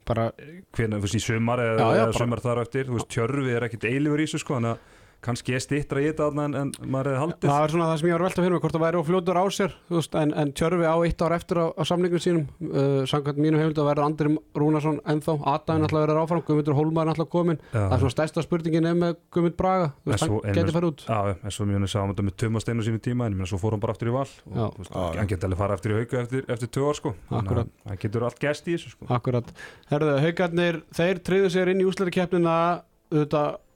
[0.10, 0.30] bara
[0.74, 3.10] hvernig, þú veist, í sumar eða, Já, já, eða bara- sumar þar eftir, þú veist,
[3.14, 6.54] tjörfi er ekkit eilífur í þessu sko, þannig að kannski er stittra í þetta en,
[6.56, 7.50] en maður hefði haldið.
[7.50, 9.08] Það er svona það sem ég var að velta fyrir mig hvort það væri of
[9.10, 12.22] fljótur á sér þú veist, en, en Tjörfi á eitt ár eftir á, á samlingum
[12.24, 12.46] sínum.
[12.64, 17.06] Uh, samkvæmt mínu heimild að verða Andri Rúnarsson ennþá, Adaðin alltaf verður áfram Guðmundur Hólmar
[17.08, 20.42] er alltaf komin það er svona stærsta spurningin er með Guðmund Braga þú veist, svo-
[20.46, 21.04] hann geti farið út.
[21.10, 23.40] Já, já, en svo mjög sá hann þetta með Tumas Steinu sínu tíma en ég
[23.40, 24.66] meina svo fór hann bara aftur í val og, Já.
[24.72, 25.20] þú veist, Já, já.
[25.20, 26.70] hann geti alveg fara aftur í hauka eftir, eftir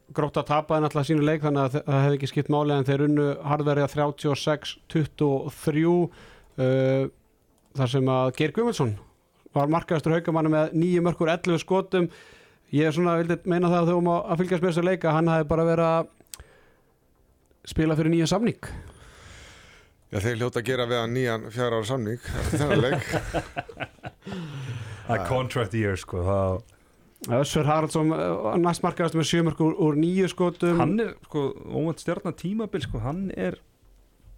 [0.09, 2.75] að grótt að tapa en alltaf sínu leik þannig að það hefði ekki skipt máli
[2.75, 7.09] en þeir unnu harðverja 36-23 uh,
[7.73, 8.93] þar sem að Geir Guðmundsson
[9.53, 12.09] var markaðastur haugamann með nýju mörkur 11 skotum.
[12.73, 15.15] Ég er svona vildi meina það að þau um að fylgjast með þessu leik að
[15.19, 16.03] hann hefði bara verið að
[17.69, 18.71] spila fyrir nýja samning.
[20.13, 23.05] Já, þeir hljóta að gera við hann nýjan fjara ára samning eftir þennan leik.
[25.13, 26.59] Er contract year sko það,
[27.31, 30.79] Össur Haraldsson uh, næst markaðastur með 7 mörkur úr, úr nýju skotum.
[30.81, 33.59] Hann er sko, óvænt stjarnar tímabil sko, hann er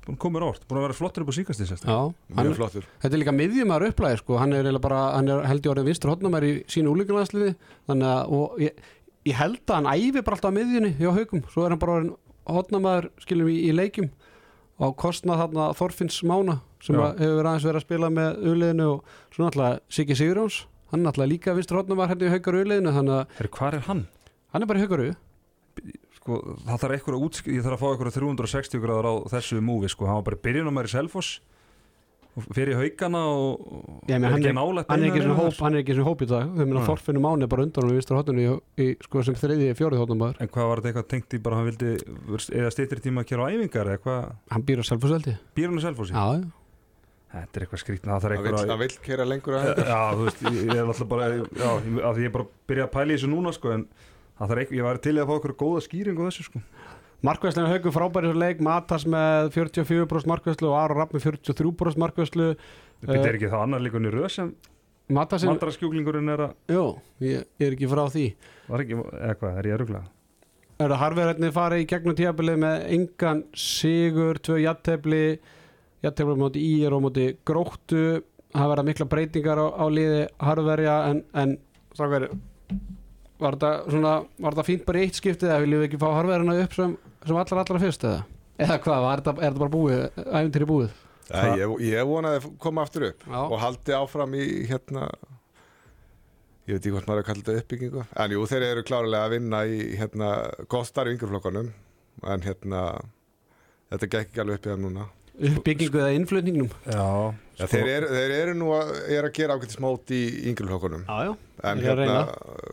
[0.06, 2.86] búin komur árt, búin að vera flottur upp á síkast þess Já, hann, mjög flottur.
[3.02, 6.14] Þetta er líka miðjumar upplæði sko, hann er, bara, hann er held ég orðið vinstur
[6.14, 7.56] hodnumar í sínu úlíkunarsliði
[7.90, 8.86] þannig að og ég,
[9.26, 11.98] ég held að hann æfi bara alltaf á miðjunni hjá haugum, svo er hann bara
[11.98, 12.14] orðin
[12.46, 14.12] hodnumar skilum í, í leikjum
[14.86, 18.88] og kostnað þarna Þorfinns Mána sem að hefur verið aðeins verið að spila með uliðinu
[18.92, 20.58] og svo náttúrulega Siggi Sigurjóns
[20.92, 24.06] hann náttúrulega líka vinstur hodnumar hérna í haugar uliðinu þannig að Herri, hvað er hann?
[24.54, 25.06] hann er bara í haugar
[26.16, 27.50] Sko, það þarf eitthvað að útsk...
[27.54, 30.94] ég þarf að fá eitthvað 360 gráður á þessu múvi sko, hann var bara í
[30.94, 31.36] Selfoss
[32.36, 35.38] og fyrir í haugana og og Ég meina, er ekki nálægt hann er ekki svona
[35.38, 35.62] hóp, þar.
[35.66, 36.50] hann er ekki svona hóp í dag.
[36.50, 38.20] Þau meina Máni er bara undan og vinstur
[38.76, 41.70] í, sko, sem þriði fjórið hodnumar En hvað var þetta eitthvað tengt í bara hann
[41.70, 41.94] vildi
[42.60, 43.94] eða stýttir tíma að kera á æfingar
[44.52, 45.38] hann býr á Selfosseldi
[47.36, 50.84] Þetta er eitthvað skrítna, það vill, eitthvað kera lengur að Já, þú veist, ég er
[50.86, 51.26] alltaf bara
[51.66, 53.88] já, því ég er bara að byrja að pæla í þessu núna sko, en
[54.38, 56.62] það þarf eitthvað, ég var til að fá okkur góða skýring á þessu sko.
[57.26, 62.48] Markvæslinu haugur frábæri svo leik Matas með 44% markvæslu og Aron Rapp með 43% markvæslu
[63.02, 64.52] Þetta er ekki þá annar líkunni röð sem
[65.14, 66.84] Matasinn, madraskjúklingurinn er að jú,
[67.22, 68.24] ég, ég er ekki frá því.
[68.66, 70.00] Var ekki, eða hvað, er ég að rugla?
[70.76, 75.22] Er það harfiðrætni farið í gegnum tíabilið með engan sigur, tvö jattefli
[76.04, 78.04] jattefli móti í og móti gróttu
[78.56, 81.56] það verða mikla breytingar á, á liði harfiðverja en, en
[81.96, 82.28] strákar,
[83.42, 86.08] var þetta svona var þetta fínt bara í eitt skiptið eða viljum við ekki fá
[86.14, 88.22] harfiðverjana upp sem, sem allra allra fyrst eða?
[88.56, 91.00] Eða hvað, var þetta, er þetta bara búið, æfintýri búið?
[91.26, 93.40] Nei, ég, ég vonaði að koma aftur upp Já.
[93.42, 95.08] og haldi áfram í hérna
[96.66, 99.28] ég veit ekki hvort maður er að kalla þetta uppbyggingu en jú, þeir eru klárlega
[99.28, 100.30] að vinna í hérna,
[100.72, 101.72] gott starf í yngreflokkanum
[102.32, 102.84] en hérna
[103.92, 106.70] þetta gekk ekki alveg upp í það núna uppbyggingu eða innflutningnum.
[106.88, 110.22] Já, Já, þeir, eru, þeir eru nú að, er að gera ákveðtis mót í
[111.24, 111.30] já,
[111.72, 112.18] en hérna,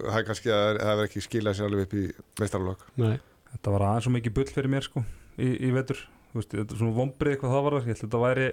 [0.09, 2.03] það er kannski að það hefur ekki skilað sér alveg upp í
[2.42, 3.12] meistarlokk nei.
[3.53, 5.05] Þetta var aðeins svo mikið bull fyrir mér sko
[5.38, 8.01] í, í vetur, þú veist, þetta er svona vombrið hvað það var þar, ég held
[8.01, 8.48] að þetta væri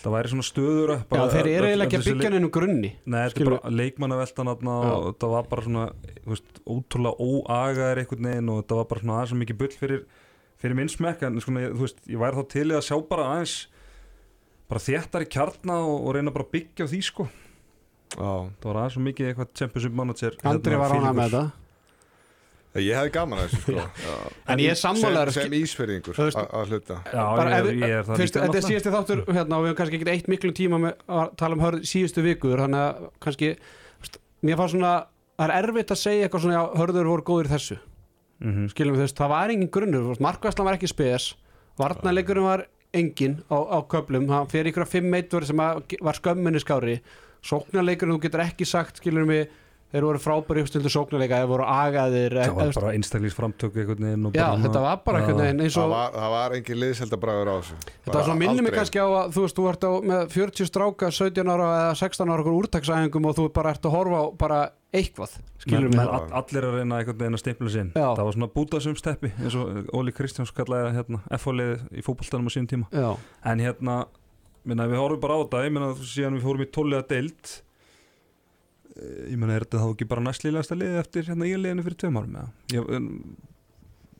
[0.00, 3.44] þetta væri svona stöður Já, þeir eru eiginlega ekki að byggja neinum grunni Nei, þetta
[3.44, 8.80] er bara leikmannaveltan þetta var bara svona þú veist, ótrúlega óagaðir einhvern veginn og þetta
[8.80, 10.02] var bara svona aðeins svo mikið bull fyrir,
[10.60, 13.28] fyrir minn smekk en svona, þú veist, ég væri þá til í að sjá bara
[13.34, 13.54] aðeins
[14.70, 17.26] bara þéttar í kjarna og, og reyna bara að byggja á því sko.
[18.10, 21.48] Já, það var aðeins svo mikið eitthvað championship manager Andri hérna, var ánað með þetta
[22.78, 23.72] ég hefði gaman að þessu sko.
[24.06, 24.14] Já.
[24.52, 26.98] En ég er sammálaður sem, sem veist- að hluta.
[27.10, 29.70] Já, Bara ég, ef- ég, er það Fyrst, þetta er síðasti þáttur hérna og við
[29.70, 33.08] hefum kannski ekkert eitt miklu tíma með að tala um hörð síðustu vikur þannig að
[33.26, 33.50] kannski
[34.46, 34.92] mér fannst svona,
[35.40, 37.80] það er erfitt að segja eitthvað svona já, hörður voru góðir í
[38.40, 38.68] þessu Mhm.
[38.72, 41.34] skilum við þess, það var engin grunnur markvæslan var ekki spes,
[41.78, 46.60] varnarleikurinn var engin á, á köplum hann fer ykkur að fimm meitver sem var skömminni
[46.60, 47.00] skári,
[47.42, 49.48] sóknarleikurinn þú getur ekki sagt, skilum við
[49.90, 54.26] þeir voru frábæri uppstildu sóknarleika, þeir voru agaðir það var eða- bara einstaklingsframtök einhvern veginn
[54.26, 57.50] og já, bara þetta var bara einhvern veginn eins það var, það var engin liðseldabræður
[57.50, 57.78] á þessu.
[58.04, 60.70] Þetta var svona minnum mig kannski á að þú veist, þú ert á með 40
[60.70, 64.24] stráka 17 ára eða 16 ára okkur úrtaksæðingum og þú bara ert að horfa á
[64.38, 68.48] bara eitthvað, skilur Men, allir að reyna einhvern veginn að stimpla sinn það var svona
[68.54, 72.86] bútasum steppi eins og Óli Kristjáns kallaði hérna F-fólið í fótboltanum á sín tíma.
[72.90, 73.14] Já,
[73.46, 74.06] en hérna,
[74.66, 77.52] minna, við horfum bara á þetta ég meina síðan við fórum í tóllega deild
[78.89, 82.00] eh, ég meina er þetta þá ekki bara næstlílegasta liði eftir hérna í liðinu fyrir
[82.02, 82.36] tveim árum
[82.74, 82.90] ég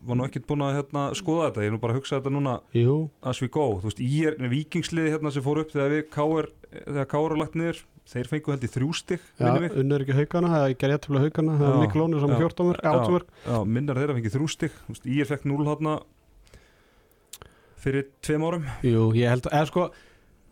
[0.01, 2.33] var nú ekkert búin að hérna, skoða þetta, ég er nú bara að hugsa þetta
[2.33, 5.93] núna jú, as we go, þú veist, í er vikingsliði hérna sem fór upp þegar
[5.93, 9.67] við káir þegar káir er lagt niður, þeir fengu held í þrjú stig já, minni
[9.67, 11.93] mig, unnur ekki haugana það er ekki rétt til að haugana, það er
[12.41, 14.79] 14 mörg, 8 mörg já, minnar þeirra fengið þrjú stig.
[14.87, 15.97] Þú veist, í er fekk 0 hérna
[17.81, 18.65] fyrir tveim árum.
[18.85, 19.87] Jú, ég held að, eða sko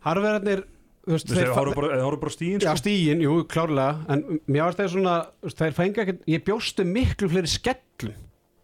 [0.05, 0.67] veist,
[1.09, 2.83] þeir horfum bara, bara stíin Já, sko.
[2.83, 5.17] stígin, jú, klárlega en mér varst þeir svona,
[5.49, 8.15] þeir fengi ekkert ég bjóstu miklu fleiri skellum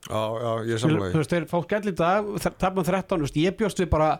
[0.05, 3.41] já, já, ég samlega þú veist, þeir fá skell í dag tapum 13, þú veist,
[3.41, 4.11] ég bjóst við bara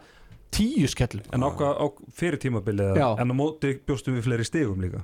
[0.55, 1.85] 10 skellum en ákvað á
[2.15, 3.09] fyrir tímabilið Já.
[3.19, 5.03] en á móti bjóstum við fleiri stigum líka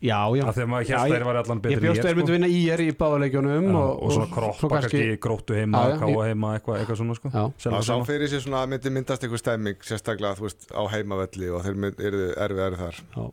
[0.00, 1.98] Já, já, af því að maður Já, hérst ég- þeir var allan ég betri bjóst
[2.00, 2.36] en þeir myndu sko.
[2.38, 6.22] vinna IR í báðaleikjunum Já, og, og svona kroppa kannski, gróttu heima, já, káa ég-
[6.30, 7.32] heima eitthvað, eitthvað svona sko.
[7.60, 11.50] Það sá fyrir sér svona að myndi myndast einhver stemming sérstaklega þú veist á heimavelli
[11.52, 13.02] og þeir eru erfiðari þar.
[13.16, 13.26] Já,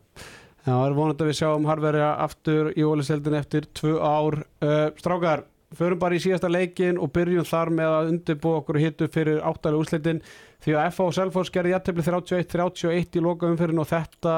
[0.68, 4.34] Já, það er vonandi að við sjáum Harverja aftur í óliseldin eftir tvö ár.
[4.60, 9.08] Uh, strákar, förum bara í síðasta leikin og byrjum þar með að undirbúa okkur hittu
[9.08, 10.20] fyrir áttalega úrslitin.
[10.60, 14.34] Því að FH og Selfoss gerði jættefli 31-31 í loka umfyrin og þetta,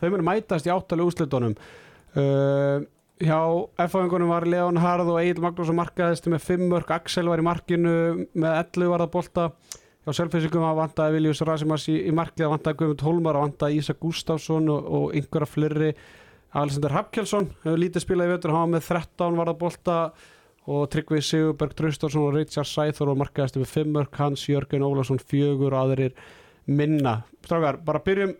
[0.00, 1.56] þau munu mætast í áttalega úrslitunum.
[2.16, 2.84] Uh,
[3.20, 3.40] hjá
[3.86, 7.46] FH-ingunum var Leon Harð og Egil Magnús og markaðist með 5 mörg, Axel var í
[7.46, 7.96] markinu
[8.36, 9.48] með 11 var það bolta.
[10.06, 13.80] Hjá Selfisingum að vantaði Viljus Rasimas í, í markið að vantaði Guðmund Hólmar að vantaði
[13.80, 15.90] Ísak Gustafsson og, og einhverja fleiri.
[16.56, 19.98] Alexander Hapkjelsson hefur lítið spilað í vetur hann var með 13 var það bolta.
[20.66, 25.20] Og Tryggvi Sigurberg Traustarsson og Richard Sæþór og markaðist með 5 mörg Hans Jörgen Ólafsson
[25.22, 26.14] fjögur og aðrir
[26.66, 27.20] minna.
[27.42, 28.34] Strákar, bara byrjum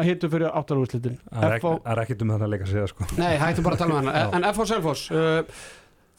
[0.00, 3.06] að hitu fyrir áttalúrslitin Það er það er ekkert um þetta leika að segja sko.
[3.18, 4.24] Nei, hættum bara að tala um hana.
[4.38, 5.60] En FH Selfoss uh,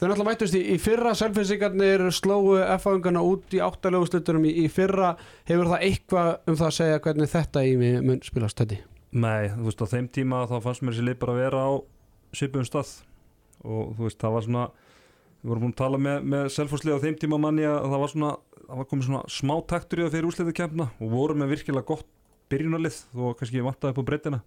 [0.02, 4.70] Þau náttúrulega mættust í, í fyrra Selfossingarnir slóu FH-ingana út í áttalegu slutunum í, í
[4.74, 5.12] fyrra.
[5.46, 8.80] Hefur það eitthvað um það að segja hvernig þetta í mig mun spilast þetta?
[9.14, 11.72] Nei, þú veist á þeim tíma þá fannst mér þessi lið bara að vera á
[12.40, 12.96] svipum stað.
[13.62, 14.66] Og þú veist það var svona
[15.42, 18.14] við vorum búin að tala með, með selfhúslið á þeim tíma manni að það var
[18.16, 18.32] svona
[18.72, 21.88] það var komið svona smá taktur í það fyrir úrsliðu kemna og voru með virkilega
[21.90, 22.10] gott
[22.52, 24.42] byrjunarlið þó kannski vantaði upp á breytina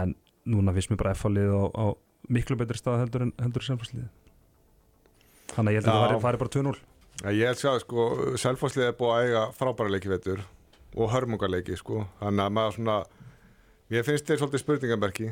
[0.00, 0.14] en
[0.48, 1.84] núna finnst mér bara F-lið á, á
[2.30, 4.08] miklu betri stað heldur en heldur selfhúslið
[5.54, 6.78] þannig að ég held að það fari bara 2-0
[7.20, 8.04] Já, Ég held sjá, sko,
[8.40, 10.38] Selfosslið er búið að eiga frábæra leiki í vetur
[10.96, 12.06] og hörmungarleiki, sko.
[12.20, 12.94] Þannig að maður svona
[13.92, 15.28] ég finnst þeir svolítið spurningamberki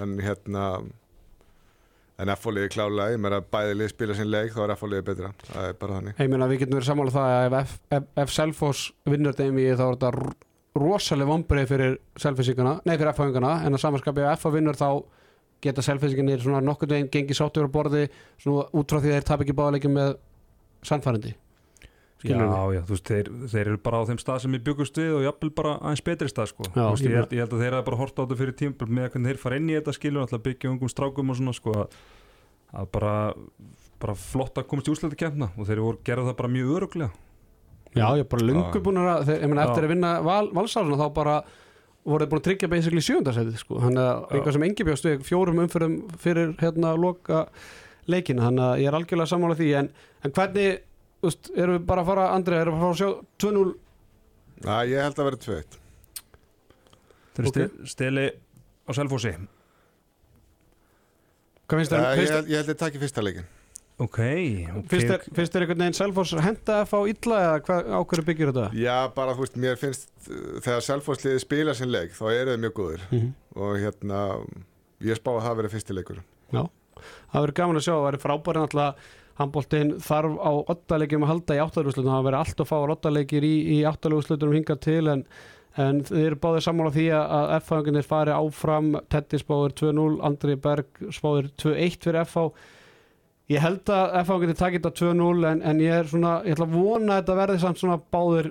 [0.00, 0.64] en hérna
[2.20, 5.30] en F-liði klálega, ég meira að bæði lið spila sinn leik, þá er F-liði betra.
[5.46, 6.18] Það er bara þannig.
[6.20, 8.82] Ég meina við getum verið sammála það að ef, F, ef, ef Selfoss
[9.14, 10.12] vinnur þeim í þá er þetta
[10.76, 14.88] r- rosaleg vombrið fyrir Selfossingana, nei fyrir FH-ingana en að samanskapi ef FH vinnur þá
[15.60, 18.06] geta Selfossingarnir svona nokkurn veginn gengið sáttur á borði
[18.40, 20.14] svona út frá því að þeir tap ekki báðalegjum með
[20.88, 21.34] sannfærandi.
[22.20, 22.36] Já,
[22.76, 25.22] já, þú veist, þeir, þeir eru bara á þeim stað sem ég byggust við og
[25.24, 26.66] jafnvel bara aðeins betri stað sko.
[26.68, 28.88] Já, veist, ég held, ég held að þeir hafa bara hort á þetta fyrir tímpil
[28.92, 31.72] með hvernig þeir fara inn í þetta skilur alltaf byggja ungum strákum og svona sko,
[31.80, 31.96] að,
[32.82, 33.14] að bara,
[34.04, 37.10] bara flott að komast í úsleita kemna og þeir voru gerða það bara mjög öruglega
[37.96, 40.98] Já, ég er bara lungu búin að þeir, ég meina, eftir að vinna val, valsáruna
[41.00, 41.36] þá bara
[42.06, 43.80] voru þeir búin að tryggja basically sjöndasætið sko.
[43.82, 47.42] hann er eitthvað sem engi bjóst við fjórum umfyrum fyrir hérna loka
[48.10, 49.68] leikina, þannig að ég er algjörlega sammála því.
[49.80, 49.90] En,
[50.24, 50.80] en hvernig,
[51.20, 53.10] þú veist, erum við bara að fara Andri, erum við að fara að sjá
[53.44, 53.74] 2-0
[54.60, 55.78] Já, ég held að vera 2-1
[57.34, 57.50] Þeir Ok.
[57.56, 57.68] okay.
[57.88, 59.30] steli á Selfossi.
[61.70, 63.46] Hvað finnst Já, þér, ég, held- ég held að taki fyrsta leikin
[64.00, 64.86] Ok, ok.
[64.88, 68.24] Finnst, þér, finnst þér einhvern veginn Selfoss henda að fá illa eða hvað, á hverju
[68.30, 68.66] byggir þetta?
[68.80, 72.62] Já, bara þú veist, mér finnst uh, þegar Selfossliði spila sinn leik þá eru þau
[72.66, 73.30] mjög góður Mm
[73.60, 74.18] og hérna
[75.02, 76.20] ég spá að það verið fyrsti leikur
[76.54, 79.08] Það verður gaman að sjá, það verður frábæri náttúrulega
[79.40, 83.52] handbóltinn þarf á ottalegjum að halda í áttalúslutum, það verður allt að fá ottalegjir í,
[83.74, 85.22] í áttalúslutum hingað til en,
[85.80, 88.90] en þið eru báðið sammála því að- F-fanginir fari áfram.
[89.12, 92.44] Tetti spáður 2-0, Andri Berg spáður 2-1 fyrir F-fá
[93.50, 96.74] ég held að F-fanginir takit á 2-0 en, en ég er svona, ég ætla að
[96.78, 98.50] vona að þetta verði samt svona báðir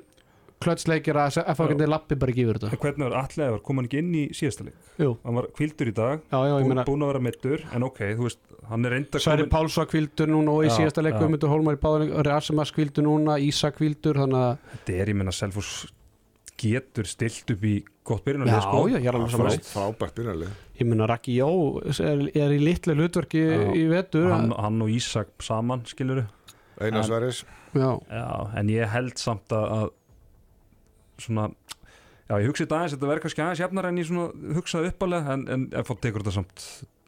[0.60, 2.80] klötsleikir að F-fanginir lappi bara ekki yfir þetta.
[2.84, 4.80] Hvernig var allega, kom hann ekki inn í síðasta leik?
[5.00, 8.02] Jú, Hann var kvildur í dag, já, já, búin, búin að vera mittur En ok,
[8.20, 11.16] þú veist, hann er reynda Sverri Páls var kvildur núna og í Já, síðasta leik
[11.16, 11.22] já.
[11.24, 11.80] Guðmundur Hólmar
[12.28, 14.36] Rasimas kvildur núna, Ísa kvildur að
[14.74, 15.88] Þetta er, ég menna, Selfoss
[16.60, 18.82] getur stilt upp í gott Já, byrjunarlið sko.
[18.90, 20.50] já, ég er alveg Frá, saman frábært byrjarlið
[20.80, 21.50] Ég meina Raki Jó
[21.84, 23.64] er, er í litlu hlutverki Já.
[23.76, 24.30] í vetur.
[24.34, 26.26] hann, hann og Ísak saman, skiluru
[26.80, 27.42] Einar En- Sverris.
[27.76, 28.28] Já, Já,
[28.60, 29.90] en ég held samt að, að
[31.20, 31.50] svona
[32.30, 35.34] Já, ég hugsi þetta aðeins, þetta verður kannski aðeins jafnar en ég svona hugsaði uppalega
[35.34, 36.66] en, en ef fólk tekur þetta samt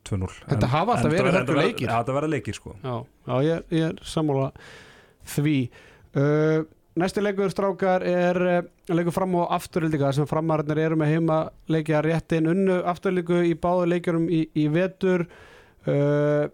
[0.09, 1.85] 2-0 Þetta En- hafa alltaf en verið hörku leikir.
[1.87, 2.73] Já, þetta verður leikir sko.
[2.81, 2.95] Já,
[3.29, 4.47] já ég, ég er sammála
[5.35, 5.55] því.
[6.17, 6.63] Uh,
[6.99, 11.37] Næsti leikur strákar er uh, leikur fram á afturöldinga sem framararnir eru með heima
[11.71, 15.23] leikja rétt inn unnu afturöldingu í báðu leikjurum í, í vetur.
[15.87, 16.51] Uh,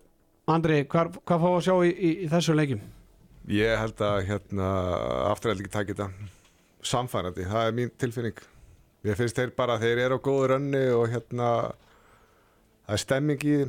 [0.47, 2.85] Andri, hvað, fá að sjá í, í, í þessu leikjum?
[3.49, 4.69] Ég held að hérna
[5.31, 6.29] afturhald ekki taki þetta
[6.85, 8.39] samfærandi, það er mín tilfinning.
[9.07, 11.51] Ég finnst þeir bara, þeir eru á góðu rönni og hérna
[12.85, 13.59] það er stemming í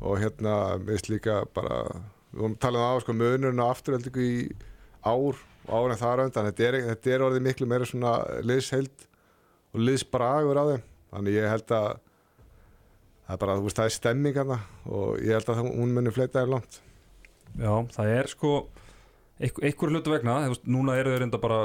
[0.00, 1.80] og hérna, við veist líka bara
[2.30, 4.36] við vorum talað um á sko munurinn á afturhaldingu í
[5.00, 8.14] ár ára en þar á undan, þetta er, þetta er orðið miklu meira svona
[8.46, 9.06] liðsheild
[9.74, 10.84] og liðsbragur á þeim.
[11.10, 11.88] Þannig ég held að
[13.26, 15.94] það er bara, þú veist, það er stemming hana og ég held að það- hún
[15.94, 16.80] muni fleita þér langt.
[17.58, 18.50] Já, það er sko
[19.40, 21.60] einhver, einhver hlutu vegna, veist, núna eru þau reynda bara,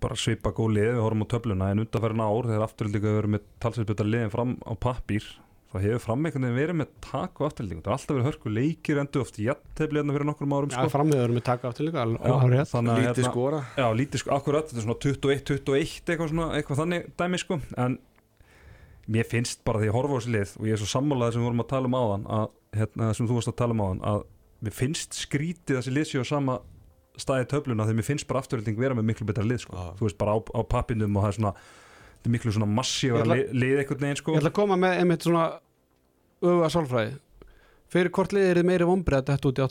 [0.00, 3.42] bara svipa góð lið, við horfum á töfluna en undanferðin ár, þegar afturhaldingu verið með
[3.60, 5.24] talsveitsbytta liðin fram á pappír
[5.68, 8.52] þá hefur fram einhvern veginn verið með tak og afturhaldingu, það er alltaf verið hörku
[8.52, 10.92] leikir endur oft jættefli hérna fyrir nokkrum árum Já, sko.
[10.94, 14.86] frammiður með taka afturöldinga Já, þannig að lítið skora Já, lítið sko, akkurat, þetta er
[14.86, 17.60] svona 21-21 eitthvað svona, eitthvað þannig dæmi sko.
[17.84, 17.98] En
[19.12, 21.42] mér finnst bara því að horfa á þessi lið og ég er svo sammálaði sem
[21.42, 22.48] við vorum að tala um áðan að,
[22.80, 24.24] hérna, sem þú varst að tala um áðan að
[24.64, 26.58] mér finnst skrítið að þessi lið séu á sama
[27.18, 29.74] staði töfluna þegar mér finnst bara afturölding vera með miklu betra lið sko,
[32.28, 34.32] Og er þetta er miklu svona massífara Ég ætla- lið, lið einhvern veginn sko.
[34.34, 35.44] Ég ætla að koma með einmitt svona
[36.42, 37.12] öfuga sálfræði.
[37.88, 39.64] Fyrir hvort liðið er þið meiri vombrið að þetta út í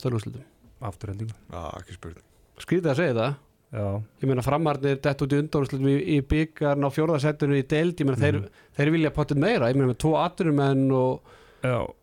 [1.53, 2.24] Já, ekki spurning.
[2.58, 3.36] Skrítið að segja það.
[3.78, 3.86] Já,
[4.22, 7.95] Ég meina framarnir dett út í undanúslutum í, í byggarn á fjórðasettinu í deild.
[7.99, 8.49] Ég meina þeir, Mhm.
[8.78, 9.68] þeir vilja potið meira.
[9.70, 11.22] Ég meina með tvo atvinnumenn og
[11.62, 11.93] já.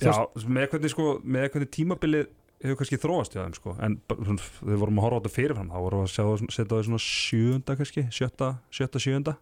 [0.00, 0.12] Já,
[0.46, 2.26] með hvernig sko, með hvernig tímabilið
[2.62, 3.74] hefur kannski þróast hjá þeim sko.
[3.86, 6.70] En þegar vorum að horfa á þetta fyrirfram þá vorum við að sjá, það- setja
[6.72, 9.36] það í svona sjönda kannski, sjötta, sjötta, sjönda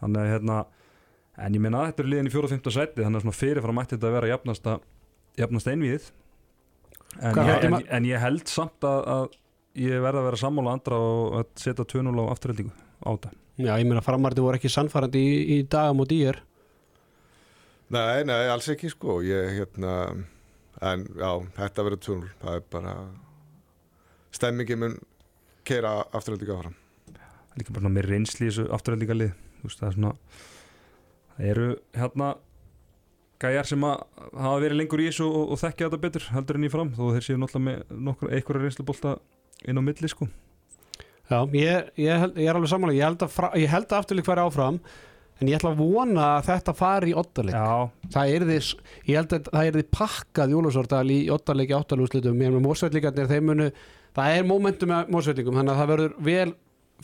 [0.00, 0.58] þannig að hérna
[1.36, 3.36] en ég meina að þetta er liðin í fjóra og fymta sæti þannig að svona
[3.40, 4.76] fyrirfram ætti þetta að vera jafnasta
[5.36, 6.06] jafnasta einvíð
[7.20, 9.26] en, en, ma- en ég held samt að, að
[9.76, 12.72] ég verða að vera sammála andra og að setja 2-0 á afturheldingu
[13.04, 13.30] á þetta.
[13.60, 16.40] Já, ég meina framarnir voru ekki sannfærandi í, í dagum og dýr
[17.92, 19.20] Nei, nei, alls ekki sko.
[19.22, 19.92] Ég, hérna,
[20.84, 22.96] en já, þetta verður tjónul, það er bara
[24.36, 24.98] stemmingi mun
[25.66, 26.76] keira afturhaldi áfram.
[27.56, 30.12] Líka bara með reynsli í þessu afturhendingalið þú veist það er svona
[31.36, 32.32] það eru hérna
[33.42, 34.02] gæjar sem að
[34.32, 37.04] hafa verið lengur í þessu og, og þekkja þetta betur heldur en í fram þó
[37.16, 39.16] þeir séu náttúrulega með einhverja reynslubólta
[39.66, 40.28] inn á milli sko.
[41.26, 42.94] Já, ég, ég, held, ég er alveg sammála.
[42.94, 44.76] Ég held að, fra, ég held að afturlík færi áfram
[45.36, 47.16] En ég ætla að vona að þetta fari í
[47.52, 48.58] Já, Það er því,
[49.10, 52.64] ég held að það er því pakkað Jólasordal í oddaleik í áttalúslitum Ég er með
[52.64, 53.66] mósveitlingarnir, þeir munu
[54.16, 56.54] Það er momentum með mósveitlingum Þannig að það verður vel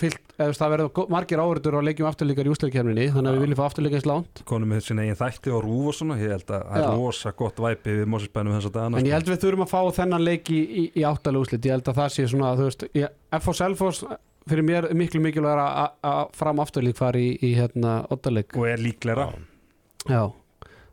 [0.01, 3.59] fyllt eða það verður margir áriður á leikjum afturlíkar í úsleikkerminni Þannig að við viljum
[3.59, 4.43] fá afturlíka eins langt.
[4.49, 7.35] Konum með sinna eigin þætti og rúf og svona ég held að það er rosa
[7.43, 10.25] gott væpi við Mósesbænum þess að dagana En ég held við þurfum að fá þennan
[10.25, 14.23] leik í, í, í áttalúslit Ég held að það sé svona, þú veist ég, F.O.
[14.51, 18.67] Fyrir mér er miklu mikilvægur að- að fram afturlík fari í, í hérna oddaleik og
[18.67, 19.29] er líklegra.
[20.09, 20.33] Já.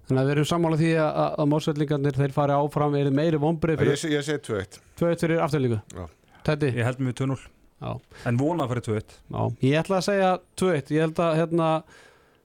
[0.10, 3.38] Þannig að við erum sammála því að, að, að mósveitlingarnir þeir fari áfram er meiri
[3.42, 5.78] vombrið Ég, ég segi 2-1 tvöitt fyrir afturlíku
[6.80, 7.36] ég held með 2-0
[7.80, 7.92] Já.
[8.26, 11.68] en vona að fyrir 2-1 Já, ég ætla að segja 2-1 ég held að hérna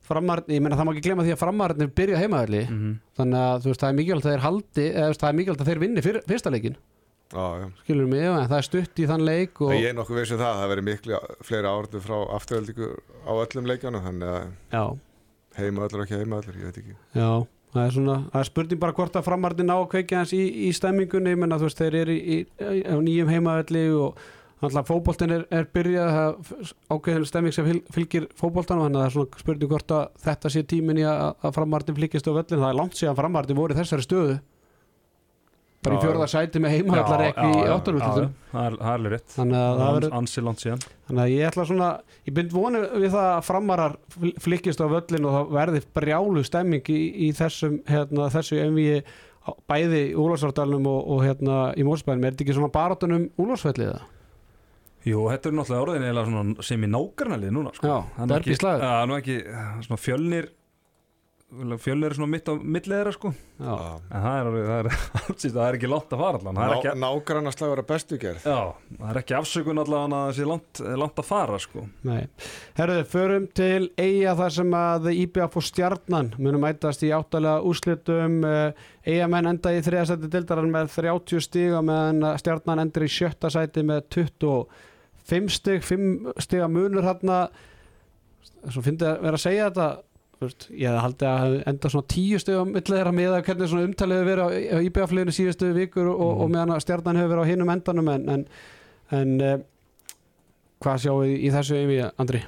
[0.04, 2.98] framar, ég meina það má ekki glemma því að framarnir byrja heimaðurli mm -hmm.
[3.16, 5.38] þannig að þú veist það er mikilvægt að þeir haldi eða þú veist, það er
[5.40, 6.76] mikilvægt að þeir vinni fyr, fyrsta leikin
[7.32, 9.78] Já, skilur mig, en það er stutt í þann leik og, Og...
[9.80, 11.18] Ég er nokkuð veist um það, það verið miklu
[11.48, 12.90] fleiri áratu frá afturöldingu
[13.26, 14.36] á öllum leikjánum þannig
[14.78, 14.94] að
[15.58, 16.96] heima öllur ekki heima öllur, ég veit ekki.
[17.16, 17.30] Já
[17.74, 20.42] það er svona, það er spurning bara hvort að framarðin á að kveikja hans í,
[20.68, 24.20] í stemmingunni, ég menna þú veist, þeir eru í, í, á nýjum heimavelli og
[24.64, 29.08] alltaf fótboltin er, er byrjað það ákveðin stemming sem fyl- fylgir fótboltanum, þannig að það
[29.10, 32.62] er svona spurning hvort að þetta sé tímin í að, að framarðin flyggist á völlin,
[32.62, 34.38] það er langt síðan framarðin voru þessari stöðu
[35.84, 39.34] bara í fjörða sæti með heimavellar ekki í áttarúslutum það er alveg rétt.
[41.04, 41.88] Þannig að ég ætla svona,
[42.28, 46.44] ég bind vonu við það að framarar fl- flykkist á völlin og það verði brjálu
[46.48, 48.98] stemming í, í þessum, hérna, þessu envíi
[49.68, 52.24] bæði í Úlfarsvardalunum og, og hérna í Mórsbænum.
[52.24, 54.10] Er þetta ekki svona barátunum Úlfarsvallið það?
[55.04, 57.90] Jú, þetta er náttúrulega orðin sem í nákarnalið núna sko.
[57.90, 58.54] Já, Það er ekki-
[59.18, 59.34] ekki,
[59.84, 60.46] svona fjölnir
[61.52, 63.30] fjölnir er svona mitt á milliðra sko.
[63.60, 63.74] Já.
[64.10, 64.88] en það er, það er,
[65.54, 68.18] það er ekki langt að fara allan það er ekki, Ná, Nágranna slagur að bestu
[68.22, 68.46] gerð.
[68.48, 68.60] Já,
[68.98, 71.84] það er ekki afsökun allan að það sé langt, langt að fara sko.
[72.08, 72.22] Nei.
[72.78, 76.32] Herðu, förum til eiga þar sem að IBF og Stjarnan.
[76.38, 78.40] Munum mætast í áttalega úrslitum.
[79.04, 83.12] Eiga menn enda í þriða sæti dildaran með 30 stiga meðan að Stjarnan endur í
[83.12, 85.86] sjötta sæti með 25 stig.
[85.86, 87.44] 5 stiga munur hérna
[88.72, 89.88] svo finnst að vera að segja þetta
[90.38, 93.36] þú veist, ég hefði haldið að hafi enda svona 10 stig á millið þeirra með
[93.36, 96.84] að hvernig svona umtalið hefur verið á, á IBF-liðinu síðustu vikur og, og meðan að
[96.84, 98.44] Stjarnan hefur verið á hinum endanum en, en,
[99.20, 99.56] en eh,
[100.84, 102.44] hvað sjáum við í þessu einvið, Andri?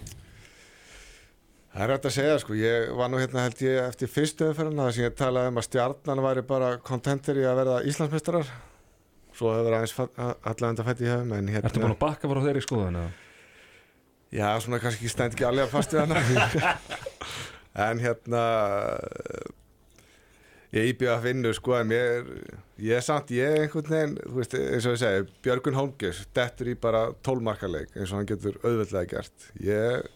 [1.77, 4.87] Það er hægt að segja sko, ég var nú hérna held ég eftir fyrstu umferðina
[4.87, 8.49] þar sem ég talaði um að stjarnan væri bara kontenter í að verða Íslandsmeistarar
[9.37, 12.41] svo hefur aðeins allavega enda fætt í hefum en Ertu búin hérna, að bakka frá
[12.47, 13.11] þeirri skoðun eða?
[14.37, 16.23] já svona kannski stend ekki alveg fast við hana
[17.77, 18.43] en hérna
[20.77, 24.57] ég íbjöð að finna sko en ég er samt ég er einhvern veginn, þú veist
[24.59, 29.11] eins og ég segi Björgun Holmgjörns, dettur í bara tólmarkaleik eins og hann getur auðveldlega
[29.13, 29.51] gert.
[29.63, 30.09] Ég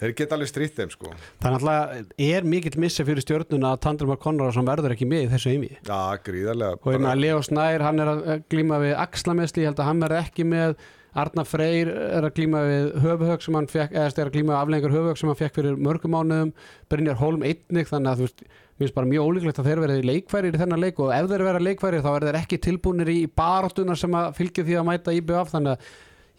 [0.00, 1.12] þeir geta alveg strýtt þeim sko.
[1.14, 1.94] Er alltaf,
[2.26, 6.00] er mikill missi fyrir stjórnuna að Tandrimar Konradsson verður ekki með í þessu einvið Já,
[6.26, 9.90] gríðarlega og ég meina Leo Snær, hann er að glíma við axlamesli, ég held að
[9.92, 10.76] hann verður ekki með
[11.14, 14.60] Arna Freyr er að glíma við höfuhög sem hann fekk, eða er að glíma við
[14.60, 16.50] aflengur höfuhög sem hann fekk fyrir mörgum mánuðum.
[16.90, 18.42] Brynjar Holm einnig, þannig að þú veist
[18.74, 21.44] mér finnst bara mjög ólíklegt að þeir verði leikfærir í þennan leik og ef þeir
[21.46, 25.14] verða leikfærir þá verður þeir ekki tilbúinir í baráttuna sem að fylgja því að mæta
[25.14, 25.92] IBF þannig að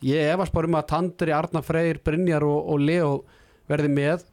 [0.09, 3.13] ég efast bara um að Tandri, Arna Freyr, Brynjar og, og Leo
[3.71, 4.27] verði með.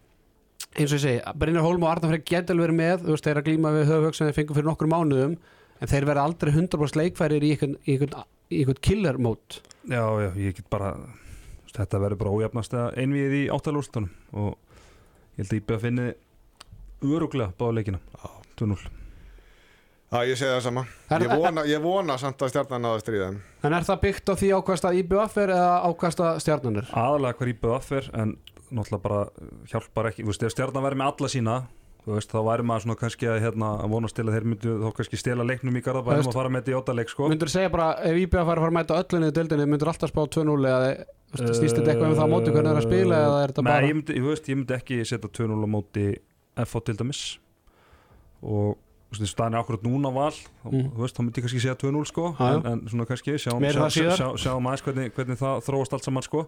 [0.73, 3.41] Eins og ég segi, Brynjar Holm og Arna Freyr alveg verið með, þú veist, þeir
[3.41, 5.39] að glíma við höfuhög sem þeir fengu fyrir nokkur mánuðum
[5.79, 8.19] en þeir verða aldrei 100% leikfærir í einhvern,
[8.53, 9.61] í einhvern killer mode.
[9.89, 10.93] Já, já, ég get bara
[11.73, 14.57] þetta verður bara ójafnast einvið í áttalústunum og
[15.39, 16.09] ég held að ég beða að finni
[17.03, 18.03] öruglega báða leikina.
[18.61, 18.77] 2-0
[20.13, 20.83] Já, ég segi það sama.
[21.09, 23.39] Er- Ég vona, ég vona samt að stjarnan náða stríða þeim.
[23.65, 26.91] En er það byggt á því ákvæmst að IBF er eða ákvæmst að stjarnan er?
[26.93, 28.35] aðalega hver íbjöð affer en
[28.73, 29.23] náttúrulega bara
[29.73, 31.55] hjálpar ekki, þú veist, ef stjarnan væri með alla sína
[32.03, 34.73] þú veist, þá væri maður svona kannski að, hérna, að vonast til að þeir myndu
[34.83, 37.29] þá kannski stela leiknum í Garðabænum og fara með þetta í óttaleik sko.
[37.31, 40.11] Myndur segja bara ef IBF fær að fara að mæta öllunni í dildinni myndur alltaf
[40.11, 40.89] spá 2-0 eða
[41.33, 43.63] snýst þetta eitthvað um það á móti hvernig það er að spila eða er þetta
[43.63, 46.07] Nei, bara ég myndi, ég, veist, ég myndi ekki setja 2-0 á móti
[46.67, 47.23] FH til dæmis
[48.43, 48.77] og
[49.13, 50.33] staðan er akkurat núna val
[50.65, 50.91] og, Mm.
[50.99, 53.85] veist, þá myndi ég kannski segja 2-0 sko, en, en svona kannski sjáum, Meira sjá,
[53.87, 54.17] það síðar.
[54.17, 56.47] sjá, sjáum aðeins hvernig, hvernig það þróast allt saman sko.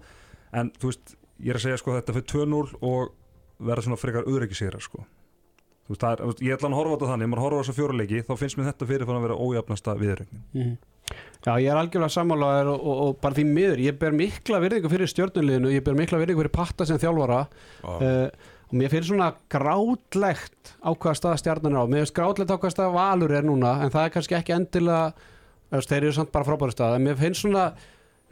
[0.52, 3.12] en þú veist, ég er að segja sko þetta fyrir 2-0 og
[3.60, 5.04] verða svona frekar auðreikisýra sko
[5.90, 8.22] veist, er, ég ætla að horfa á þetta þannig, ef maður horfa á þessa fjóruleiki
[8.24, 10.74] þá finnst mér þetta fyrirfann að vera ójafnasta viðrögnin Mhm.
[11.44, 14.88] Já, ég er algjörlega sammálaður og, og, og bara því miður, ég ber mikla virðingu
[14.88, 17.42] fyrir stjórnuleginu, ég ber mikla virðingu fyrir patta sem þjálfara.
[17.84, 17.90] Já.
[17.92, 22.72] uh, og mér finnst svona grátlegt ákvaða stað stjarnan er á, mér finnst grátlegt ákvaða
[22.72, 25.12] stað valur er núna, en það er kannski ekki endilega,
[25.76, 27.66] þeir eru samt bara frábæri stað, en mér finnst svona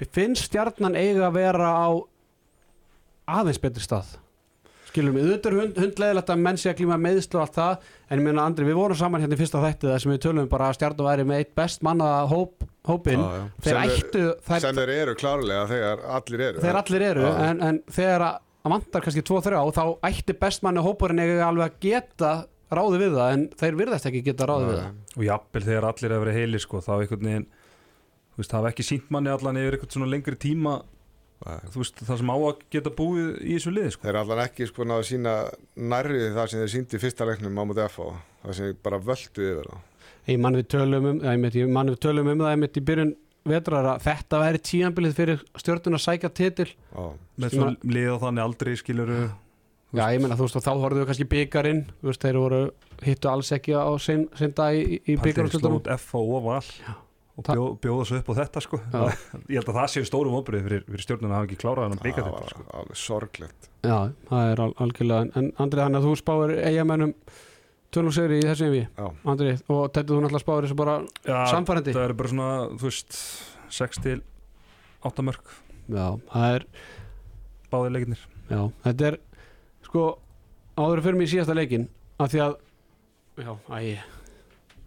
[0.00, 1.88] mér finnst stjarnan eiga að vera á
[3.36, 4.16] aðeins betri stað
[4.92, 7.88] skilur mig, auðvitað er hund, hundleðilegt að menn sé að glíma meðslu og allt það
[8.12, 10.48] en ég meina Andri, við vorum saman hérna í fyrsta þætti þar sem við tölum
[10.52, 13.44] bara að stjarnan væri með eitt best manna hóp, hópin, Já, já.
[13.64, 17.32] þeir Sem ættu þær, sem þeir eru klárlega þegar allir eru þeir allir eru Já.
[17.48, 22.32] en, en þegar að vantar kannski 2-3 þá ætti bestmanni hópurinn eiga alveg að geta
[22.72, 26.14] ráði við það en þeir virðast ekki geta ráði við það og jafnvel þegar allir
[26.14, 27.48] hefur verið heilir sko, þá veginn
[28.38, 28.54] veist,
[31.72, 34.02] þú veist, það sem á að geta búið í þessu liði sko.
[34.06, 35.32] Þeir eru allan ekki sko náðu sína
[35.92, 38.06] nærri það sem þeir síndi í fyrsta leiknum á mútið FH
[38.44, 41.90] það sem bara völdu yfir það ég mann við tölum um, ég einmitt, ég man
[41.90, 43.14] við tölum um það einmitt í byrjun
[43.52, 46.68] vetrar að þetta væri tíanbilið fyrir stjórnun að sækja titil.
[46.94, 47.06] Já,
[47.42, 49.16] með svo að- liða þannig aldrei skiluru
[49.92, 51.26] já ég meina þú veist og þá horfðu við kannski
[52.06, 52.60] veist þeir voru
[53.02, 55.00] hittu alls ekki á sinn, dag í,
[55.98, 56.22] FH
[57.32, 58.82] og bjóð, bjóða svo upp á þetta sko.
[58.92, 59.00] Já.
[59.52, 61.96] ég held að það séu stórum óbyrðið fyrir, fyrir stjórnuna að hafa ekki klárað hann
[61.96, 62.66] að byggja þetta sko.
[62.80, 63.70] alveg sorglegt.
[63.86, 63.96] Já,
[64.28, 65.30] það er al algjörlega.
[65.40, 67.16] En Andri, þannig að þú spáir eigamennum
[67.92, 69.06] tölum segri í þessu envi Já.
[69.28, 70.94] Andri, og þetta þú náttúrulega spáir þessu bara
[71.26, 72.48] Já, samfærandi það eru bara svona,
[72.80, 73.18] þú veist
[73.78, 74.18] 6 til
[75.08, 75.52] 8 mörg
[75.92, 76.66] Já, það er,
[77.72, 79.18] báðir leikinnir já, þetta er
[79.88, 80.06] sko,
[80.80, 81.88] áður fyrir mig í síðasta leikin
[82.22, 82.56] af því að
[83.42, 83.78] já, æ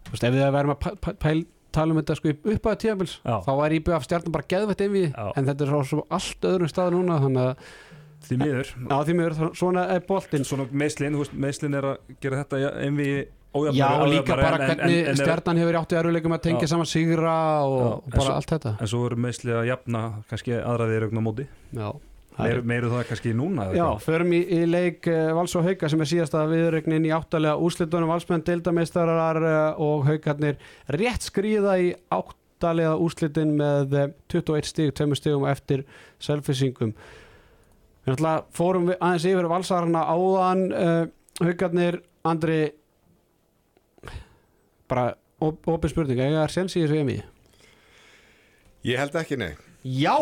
[0.05, 1.37] þú veist, ef við verðum að pæ, pæ, pæl,
[1.75, 3.35] tala um þetta sko upp að tíðanbils Já.
[3.45, 5.25] þá var IBF stjarnan bara geðvett Já.
[5.35, 7.69] en þetta er svo, allt öðrum stað núna þannig að,
[8.25, 8.69] því miður.
[8.89, 10.45] Já því mér, svona er boltinn.
[10.47, 13.09] Svona meðslinn, meðslinn er að gera þetta ja, envi
[13.55, 16.67] ójafnari Já, ójafnari, líka bara en- hvernig en- en stjarnan hefur átti erfuleikum að tengja
[16.71, 18.73] saman sigra og, og bara svo- allt þetta.
[18.81, 20.01] en svo eru meðsli að jafna
[20.31, 21.45] kannski aðraðið er augna móti.
[21.77, 21.91] Já,
[22.35, 25.67] Meir, er, meiru það kannski núna eða já förum í, í leik uh, Vals og
[25.67, 28.11] Hauka sem er síðasta viðregnin í áttalega úrslitunum.
[28.11, 30.57] Valsmenn deildameistarar uh, og Haukarnir
[30.91, 35.85] rétt skrýða í áttalega úrslitin með uh, 21 stig, 2 stigum eftir
[36.23, 36.95] selfisingum
[38.05, 41.05] Við náttúrulega fórum við aðeins yfir Valsarana áðan uh,
[41.41, 42.59] Haukarnir, Andri
[44.89, 47.17] bara op opin spurning, eiga er sens í þessu emi?
[48.85, 49.53] ég held ekki nei.
[49.85, 50.17] Já,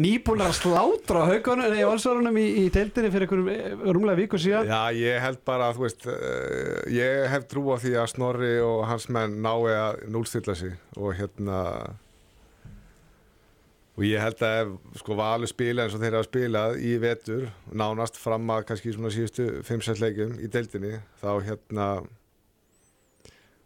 [0.00, 4.70] nýbúin að slátra haugunum í valsarunum í, í deildinni fyrir einhverjum rúmlega viku síðan.
[4.70, 8.54] Já, ég held bara að þú veist uh, ég hef trú á því að Snorri
[8.64, 11.60] og hans menn nái að núlstilla sig og hérna
[13.92, 17.46] og ég held að ef sko Valur spila eins og þeir hafa spilað í vetur,
[17.76, 21.88] nánast fram að kannski svona síðustu 5-6 leikum í deildinni, þá hérna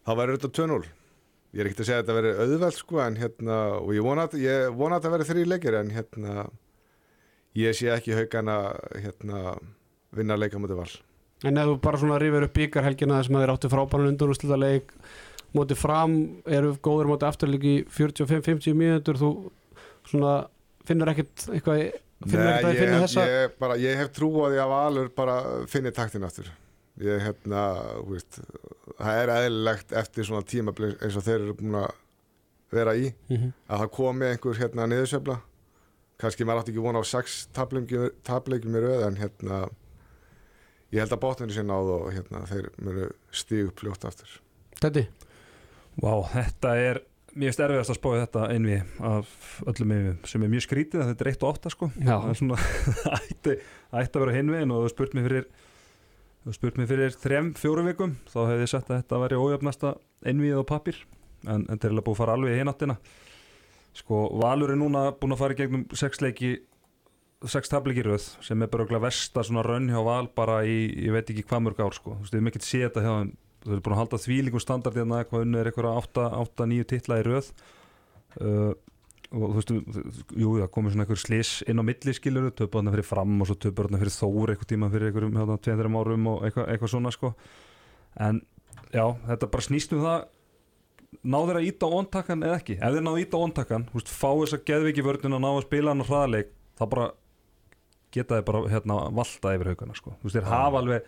[0.03, 0.81] þá verður þetta 2-0
[1.55, 4.24] ég er ekkert að segja að þetta verður auðvelt sko en hérna, og ég vona
[4.28, 6.47] að, ég vona að þetta verður þrý leikir en hérna
[7.57, 8.57] ég sé ekki haugana
[9.01, 9.42] hérna
[10.16, 10.90] vinna leika mútið val.
[11.44, 14.92] En ef þú bara svona rifir upp byggarhelgina þess að þeir áttu frábæran undanúslita leik
[15.57, 16.14] móti fram,
[16.49, 19.30] eru góður móti afturleik í 45-50 mínútur þú
[20.11, 20.34] svona
[20.88, 21.82] finnur ekkert eitthvað
[22.26, 25.09] finnur ekkert að finna hef- þessa ég, bara, ég hef trú á því að Valur
[25.16, 25.36] bara
[25.70, 26.51] finni taktin aftur
[27.05, 27.62] ég hérna,
[28.01, 28.38] þú veist
[28.97, 31.90] það er eðlilegt eftir svona tíma eins og þeir eru búin að
[32.72, 33.53] vera í Mhm.
[33.68, 35.40] að það komi einhver hérna niðursefla
[36.18, 39.59] kannski maður átti ekki vona á sex tapleikjum í röð en hérna
[40.92, 44.40] ég held að botninu sé náð og hérna þeir munu stígu fljótt aftur.
[44.80, 45.07] Þetta,
[46.01, 46.99] Vá, þetta er
[47.36, 49.30] mjög stærfiðast að spáði þetta einvi af
[49.68, 51.88] öllum yfir sem er mjög skrítið að þetta er 1 og 8 sko.
[52.01, 52.59] Það er svona
[53.20, 53.57] ætti,
[53.92, 55.47] ætti að vera hinvegin og þú spurt mér fyrir
[56.47, 59.94] þú spurt mér fyrir þrem, fjórum vikum þá hefði ég sett að þetta væri ójöfnasta
[60.26, 61.03] einvið á pappir
[61.47, 62.97] en, en þetta er alveg búið að fara alveg í hináttina
[63.97, 66.55] sko Valur er núna búin að fara í gegnum sex leiki
[67.44, 71.12] sex tableiki röð sem er bara örugglega versta svona rönn hjá Val bara í, ég
[71.14, 73.12] veit ekki hvað mörg ár sko, þú veist, við erum ekki að sé þetta hjá
[73.12, 73.32] þeim.
[73.66, 77.24] Þú veist, búin að halda þvílingum standardi hérna eitthvað unnið er eitthvað 8-9 titla í
[77.26, 77.51] röð.
[78.36, 78.72] Uh,
[79.33, 79.72] og þú veist,
[80.39, 83.47] jú, það komið svona einhver slis inn á milli skilur, töpu þarna fyrir fram og
[83.51, 86.93] svo töpu þarna fyrir þór eitthvað tíma fyrir einhverjum hérna, 2-3 árum og eitthvað, eitthvað
[86.93, 87.29] svona sko.
[88.22, 88.35] En
[88.95, 90.20] já, þetta bara snýst um það
[91.27, 92.74] ná þeir að íta á ontakan eða ekki?
[92.79, 95.45] Ef þeir ná að íta á ontakan, þú veist, fá þess að geðviki vörðin að
[95.45, 97.07] ná að spila hann á hraðaleik þá bara
[98.14, 101.01] geta þeir bara hérna valda yfir haugana sko, þú veist, þeir hafa alveg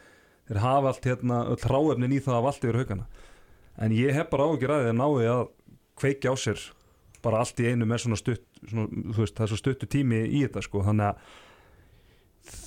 [0.49, 1.62] þeir hafa allt hérna öll
[7.25, 9.89] bara bara allt í einu með svona stutt svona, þú veist, það er svo stuttu
[9.91, 11.16] tími í þetta sko, þannig að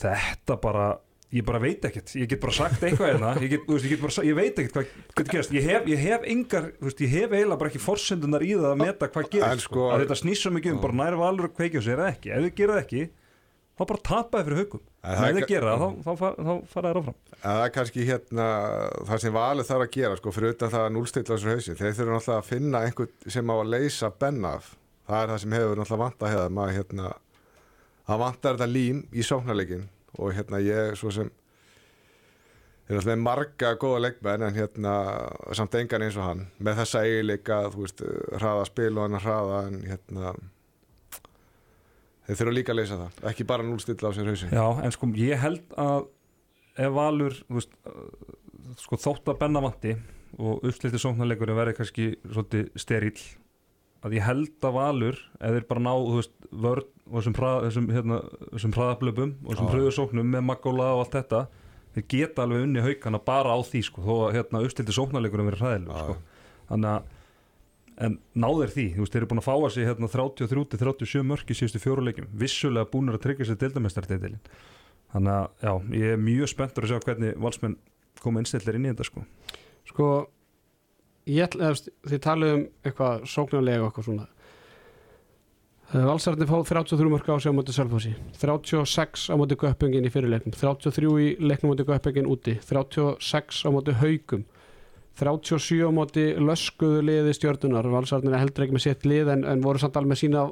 [0.02, 0.86] þetta bara
[1.32, 4.26] ég bara veit ekkert, ég get bara sagt eitthvað hérna, ég, get, veist, ég, bara,
[4.28, 7.36] ég veit ekkert hvað, hvað gerast, ég hef, ég hef engar þú veist, ég hef
[7.38, 10.52] eiginlega bara ekki forsendunar í það að meta hvað gerist, sko, sko- að þetta svo
[10.58, 13.06] mikið um bara næri valur að kveikja sér ekki, ef þið gera ekki
[13.80, 17.00] þá bara tapaði fyrir haugum það er ka- gera þá, þá, far- þá fara þær
[17.02, 17.16] áfram.
[17.42, 18.46] Það er kannski hérna
[19.10, 21.96] það sem valið þarf að gera sko fyrir utan það að núlstilla þessar hausin þeir
[21.98, 24.72] þurfa náttúrulega að finna einhvern sem á að leysa benna af.
[25.10, 27.12] Það er það sem hefur náttúrulega vant að hefða maður hérna
[28.12, 29.88] það vantar þetta lím í sóknarleikin
[30.22, 34.94] og hérna ég svo sem er náttúrulega með marga góða leikmenn en hérna
[35.56, 36.46] samt engan eins og hann.
[36.60, 38.02] Með þessa eiginleika þú veist
[38.38, 40.34] hraða spil og hann hraða en hérna
[42.28, 45.12] þeir þurfa líka að leysa það ekki bara núlstilla á sér hausin Já, en sko
[45.20, 46.08] ég held að
[46.82, 49.96] ef Valur veist, uh, sko, þótt að benna vanti
[50.40, 53.24] og uppslitið sóknarleikurinn verði kannski svolítið sterill
[54.02, 57.58] að ég held að Valur ef þeir bara ná þú veist, vörn og þessum, hrað,
[57.68, 58.20] þessum, hérna,
[58.54, 59.74] þessum hraðablöpum og þessum Já.
[59.76, 61.42] hröðusóknum með Magóla og allt þetta
[61.92, 65.66] þeir geta alveg unni haukana bara á því sko, þó að hérna, uppslitið sóknarleikurinn verði
[65.66, 66.06] hræðileg Já.
[66.06, 66.16] sko.
[66.72, 67.10] þannig að
[68.02, 71.52] en náður því, þú veist, þeir eru búin að fá að sig hérna 33-37 mörk
[71.54, 74.40] í síðustu fjóruleikjum vissulega búinir að tryggja sér deildamestarteitilin
[75.12, 77.78] þannig að já, ég er mjög spenntur að sjá hvernig valsmenn
[78.22, 79.24] koma innstillir inn í þetta sko.
[79.90, 80.08] Sko
[81.30, 81.74] ég ætla,
[82.08, 84.28] þið talið um eitthvað sóknarlega og eitthvað svona.
[85.92, 88.14] Eh, Valsararnir fá 33 mörg á sig á móti Selfossi.
[88.40, 90.56] 36 á móti Göppingin í fyrirleiknum.
[90.56, 92.56] 33 í leiknum móti Göppingin úti.
[92.64, 94.46] 36 á móti Haugum
[95.20, 99.62] 37 á móti löskuðu liði stjörnunar Valsararnir er heldur ekki með sitt lið en, en
[99.64, 100.44] voru samt alveg með sína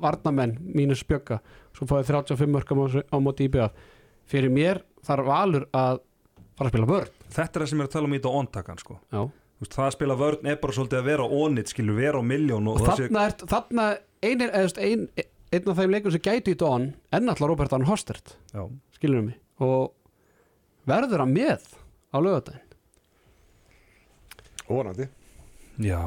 [0.00, 1.40] varnamenn mínus spjögga
[1.76, 2.72] svo fáið 35 mörg
[3.10, 3.74] á móti- IBF
[4.30, 6.00] fyrir mér þarf Valur að
[6.56, 7.12] fara að spila vörn.
[7.30, 8.96] Þetta er það sem er að tala um í þetta óntakan sko.
[9.12, 9.20] Já.
[9.60, 12.24] Veist, Það að spila vörn er bara svolítið að vera á ónit skilur, vera á
[12.24, 13.86] miljón og, og það sé- þarna, er, þarna
[14.22, 15.02] einir, veist, ein,
[15.52, 18.36] einn af þeim leikum sem gæti í dón er náttúrulega Robert Arn Hostert
[18.96, 19.36] skilur mig?
[19.60, 19.92] Og
[20.88, 21.66] verður hann með
[22.14, 22.69] á lögadaginn
[24.70, 25.10] Óvanandi
[25.80, 26.00] Já,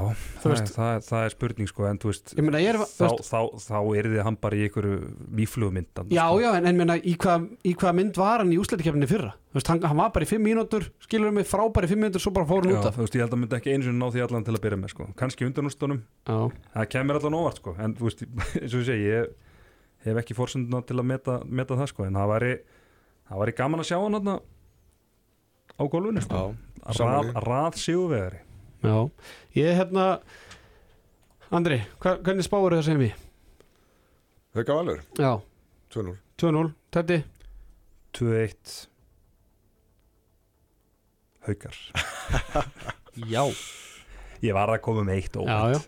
[0.43, 2.78] það, veist- er, það, er, það er spurning sko, en þú veist, meina ég er
[2.84, 4.97] þá, veist, þá, þá er þið hann bara í einhverju
[5.39, 7.47] mýflugmyndan já já en, en meina, í hvað
[7.82, 10.45] hva mynd var hann í úsleitikefninni fyrra Þú veist, hann, hann var bara í 5
[10.45, 13.26] mínútur skilur mig frábæri 5 mínútur svo bara fór hann út af þú veist, ég
[13.26, 15.09] held að myndi ekki einu sinni ná því allan til að byrja með sko.
[15.24, 16.38] kannski undanústunum, já,
[16.78, 17.76] það kemur allan óvart sko.
[17.80, 18.24] en þú veist,
[18.61, 19.36] eins og ég segi ég
[20.05, 22.05] hef ekki fórsenduna til að meta, meta það sko.
[22.05, 22.55] en það væri,
[23.32, 24.39] það væri gaman að sjá hann þarna
[25.74, 26.47] á gólfinu sko.
[26.84, 28.43] Já, rað, rað sigurvegari
[28.84, 28.97] já.
[29.57, 30.07] Ég hérna
[31.53, 33.19] Andri, hva, hvernig spáur það segir við?
[34.57, 35.31] Hauka Valur, Já,
[35.93, 37.19] 2-0 2-0, Teddy?
[38.17, 38.73] 2-1
[41.47, 41.75] haukar.
[43.34, 43.43] Já,
[44.43, 45.81] ég var að koma með eitt já, óvænt já.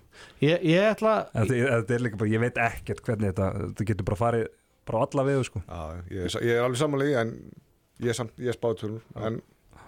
[0.45, 4.07] Ég, ég ætla þetta, þetta er líka bara, ég veit ekkert hvernig þetta þetta getur
[4.09, 4.45] bara farið
[4.85, 5.61] bara alla við sko.
[5.65, 5.79] Já,
[6.13, 7.31] ég, er- ég er alveg samanlega en
[8.03, 9.39] ég er, samt, ég er spáð 2-0 en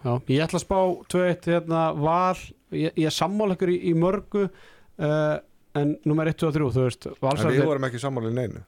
[0.05, 0.79] Já, ég ætla að spá
[1.13, 2.41] 2-1 hérna, val,
[2.75, 5.37] ég, ég er sammála ykkur í, í mörgu uh,
[5.77, 8.65] en nummer 1, 2 og 3 þú veist, En við vorum ekki sammála í neinu.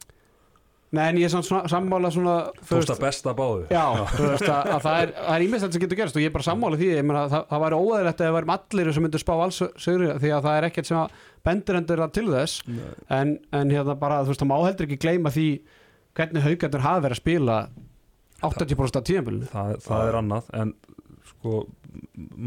[0.90, 3.84] Nei, en ég er samt svona, sammála svona þú þú veist að besta báðu Já,
[4.10, 6.34] þú veist að, að það er, það er ímest sem getur gerst og ég er
[6.34, 9.22] bara sammála því ég meina, það, það væri óæðilegt að það væri allir sem myndir
[9.22, 12.56] spá alls sögri því að það er ekkert sem að bendur endur til þess.
[13.20, 15.46] En, en hérna bara, þú veist, það má heldur ekki gleyma því
[16.18, 17.60] hvernig haugarnir hafa verið að spila
[18.50, 20.74] 80% af tíðanbílinu það, það er annað en
[21.30, 21.60] sko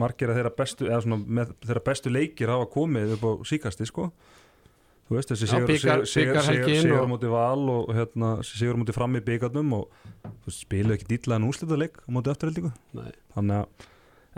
[0.04, 3.88] margir að þeirra bestu eða svona með þeirra bestu leikir hafa komið upp á síkasti
[3.90, 4.10] sko.
[5.04, 9.90] Þú veist þessi sigur, múti val og hérna, sigur múti fram í byggarnum og
[10.48, 13.68] spiluðu ekki dýtla en úslita leik á móti að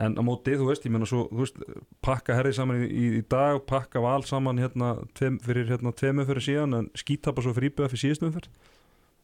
[0.01, 1.59] en á móti þú veist, svo þú veist,
[2.03, 6.27] pakka herri saman í, í, í dag pakka val saman hérna tveim, fyrir hérna tveimur
[6.27, 8.49] fyrir síðan en skítapa svo fyrir íbjöða fyrir síðustum fyrir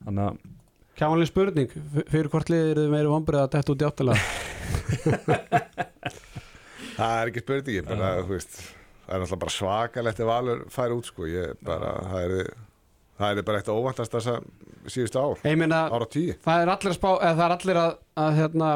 [0.06, 0.38] þannig að
[1.02, 1.72] Kjámanlega spurning,
[2.12, 4.22] fyrir hvort liðir þið meiri vombrið að detta út í áttalega
[6.98, 10.98] Það er ekki spurningi, bara, þú veist það er náttúrulega bara svakalegt ef Valur færi
[11.00, 12.52] út sko, ég bara, það er
[13.22, 14.46] það er bara eitt óvantast þess að
[14.94, 16.36] síðustu ár, Ég meina, ára tíu.
[16.46, 17.92] það er allir að spá eða það er allir að,
[18.26, 18.70] að hérna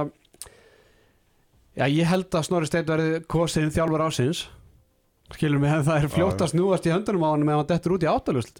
[1.76, 4.45] Já, ég held að Snorri Steinn verði kosinn þjálfur ásins
[5.36, 7.71] skilur mig, það er fljótt Já, að snúast í höndunum á hann með að hann
[7.73, 8.53] dettur út í áttalusl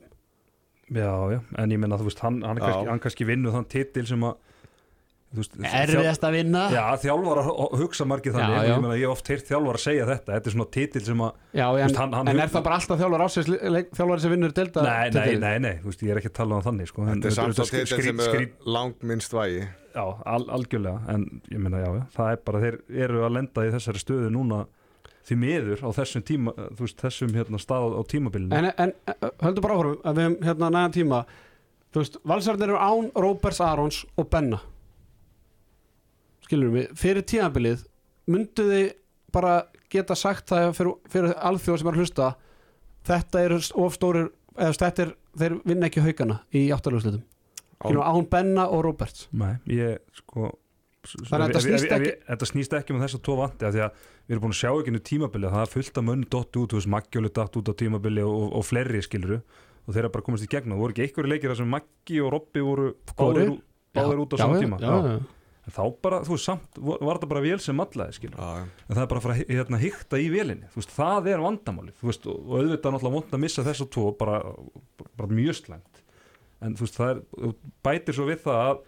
[0.94, 3.66] Já, já, en ég meina þú veist, hann, hann, er kannski, hann kannski vinnu þann
[3.72, 4.36] titil sem að
[5.36, 6.62] Erfiðast að vinna.
[6.72, 8.72] Já, þjálfar að hugsa margir þannig Já, en já.
[8.78, 11.24] ég meina, ég hef oft heyrt þjálfar að segja þetta þetta er svona titil sem
[11.26, 13.50] að Já, en, veist, hann- en er það bara alltaf þjálfur ásins
[13.98, 16.56] þjálfur sem vinnur delta nei, nei, nei, nei, þú veist, ég er ekki að tala
[16.56, 19.36] um þannig sko, en Þetta er samt svo skrí- til skrí- sem er langt minnst
[19.36, 19.66] vægi.
[19.96, 22.80] Já, al, algjörlega en ég meina, já, já, það er bara þeir
[23.10, 24.62] eru að lenda í þessari stöðu núna
[25.26, 28.56] því miður á þessum tíma veist, þessum hérna stað á tímabilinu.
[28.56, 28.94] En, en
[29.44, 31.22] höldu bara áfram að við hefum hérna nægan tíma.
[31.92, 34.62] Þú veist, valsarnir eru án Róberts Arons og Benna.
[36.46, 37.86] Skilur við, fyrir tíðanbilið
[38.30, 38.90] myndu þið
[39.36, 39.56] bara
[39.92, 42.34] geta sagt það fyrir, fyrir alþjóð sem er að hlusta
[43.06, 47.24] þetta eru of stórir eða þetta er, þeir vinna ekki haugana í áttaljóðslitum
[47.86, 49.28] án Benna og Róberts.
[49.36, 50.54] Nei, ég sko
[51.06, 53.74] Þannig að þetta snýst ekki- ef- Þetta snýst ekki um þess að tvo vanti af
[53.76, 56.26] Því að við erum búin að sjá ekki nú tímabili Það er fullt af mönn
[56.30, 59.42] dott út, þú veist, Maggi datt út á tímabili og, og fleiri skiluru
[59.86, 62.20] og þeir eru bara komast í gegn og voru ekki einhverju leikir þar sem Maggi
[62.26, 63.52] og Robby voru báðir,
[63.94, 64.80] báðir út á saman tíma.
[64.82, 65.20] já, já.
[65.66, 68.96] en þá bara, þú veist, samt var þetta bara vél sem allaði skilur Já, en
[68.98, 71.94] það er bara að fara að hérna, hýkta í vélinni þú veist, það er vandamáli
[72.02, 74.40] þú veist, og, og auðvitað náttúrulega vond að missa þess að tvo bara,
[75.22, 76.02] bara mjög slæmt.
[76.66, 78.84] En þú veist, það er, bætir svo við það að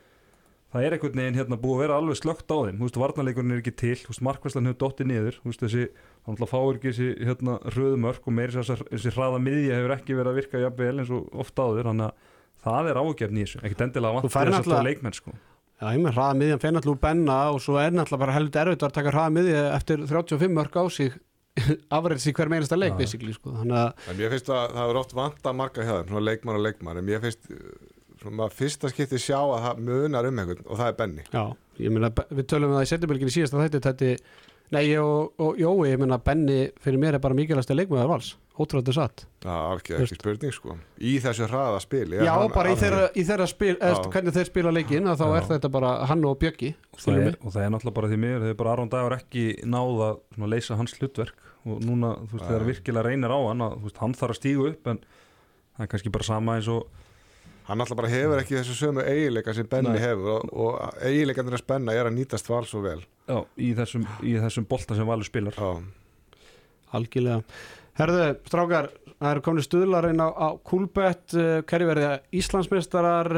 [0.74, 3.56] það er einhvern veginn hérna búið að vera alveg slögt á þeim, þú veist, varnarleikurinn
[3.56, 5.84] er ekki til þú veist, markvæslan hefur dottið niður þú veist, þessi,
[6.28, 9.96] hann náttúrulega fáir ekki þessi hérna röðumörk og meiri þess að þessi hraða miðja hefur
[9.96, 12.34] ekki verið að virka jafnvel eins og oft áður, þannig að
[12.68, 15.38] það er ágefn í þessu, ekkert endilega vant þess að það leikmenn sko.
[15.78, 18.86] Já, ég með hraða miðjan feina allur benna og svo er náttúrulega bara heldur erfitt
[18.88, 21.14] að taka hraða miðja eftir 35 mörg á sig
[21.98, 22.98] afræðs í hver meinasta leik Já.
[22.98, 23.54] basically, sko.
[23.60, 26.58] þannig að En mér finnst að það er oft vanta marga hjá þeim, svona leikmann
[26.58, 27.46] og leikmann, en mér finnst
[28.28, 31.26] svona fyrsta skipti sjá að það munar um einhvern og það er Benny.
[31.32, 31.44] já,
[31.84, 34.14] ég meina við tölum um það í setjabölginni síðast að þetta þetta
[34.68, 38.34] Nei, og, og Jói, ég menna Benni fyrir mér er bara mikilvægast að leikmaður vals.
[38.60, 39.24] Ótrúlega satt.
[39.46, 40.76] Já, ekki, ekki spurning sko.
[41.00, 44.36] Í þessu hraða spili er Já, hann bara í þeirra, í þeirra spil, eða hvernig
[44.36, 45.36] þeir spila leikinn að þá Já.
[45.38, 48.20] er þetta bara hann og Bjöggi og það, er, og það er náttúrulega bara því
[48.26, 52.50] miður þegar bara Aron Dagur ekki náða að leysa hans hlutverk og núna þú veist
[52.50, 55.04] þegar virkilega reynir á hann að, þú veist, hann þarf að stígu upp en
[55.78, 57.06] það er kannski bara sama eins og
[57.68, 60.00] Hann alltaf bara hefur ekki þessu sömu eiginleika sem Benni Nei.
[60.00, 63.02] hefur og, og eiginleikandir að spenna er að nýtast val svo vel.
[63.28, 65.58] Já, í, þessum, í þessum bolta sem Valur spilar.
[65.58, 66.46] Já,
[66.96, 67.42] Algjörlega.
[68.00, 73.32] Herðu, strákar, það eru komin stuðlar inn á, á Kúlbett, uh, hverju verði Íslandsmeistarar?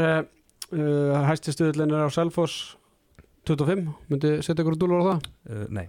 [0.70, 2.76] Uh, hæsti stuðlinn er á Selfoss
[3.50, 5.30] 25, myndi setja ykkur dúlur á það?
[5.50, 5.88] Uh, nei,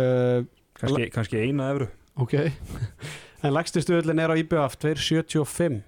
[0.00, 0.38] uh,
[0.80, 1.90] kannski, kannski eina efru
[2.20, 2.38] ok.
[3.44, 5.80] En lægsti stuðlinn er á IBF 275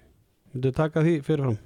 [0.53, 1.57] myndi taka því fyrirfram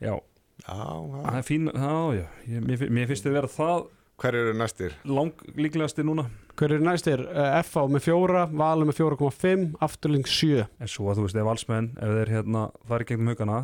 [0.00, 0.20] já, já,
[0.66, 1.22] já.
[1.24, 3.88] það er fín já, já, ég, mér, mér finnst þið vera það
[4.20, 4.94] Hver eru næstir?
[5.08, 6.26] lang líklegasti núna
[6.60, 7.22] hver er næstir?
[7.24, 11.48] Uh, FA með 4, Valur með 4,5 Afturling 7 en svo að þú veist, ef
[11.48, 13.62] valsmenn ef þeir hérna fari gegnum hugana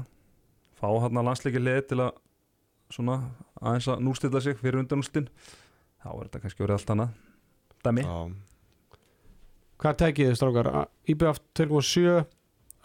[0.80, 2.16] fá hérna landsleiki leið til að
[2.96, 3.18] svona
[3.60, 5.28] aðeins að nústilla sig fyrir undanústin
[6.00, 7.14] þá er þetta kannski verið allt annað
[7.84, 8.16] dæmi Já,
[9.82, 10.72] hvað tekið þið strákar?
[11.12, 12.24] IBF 2,7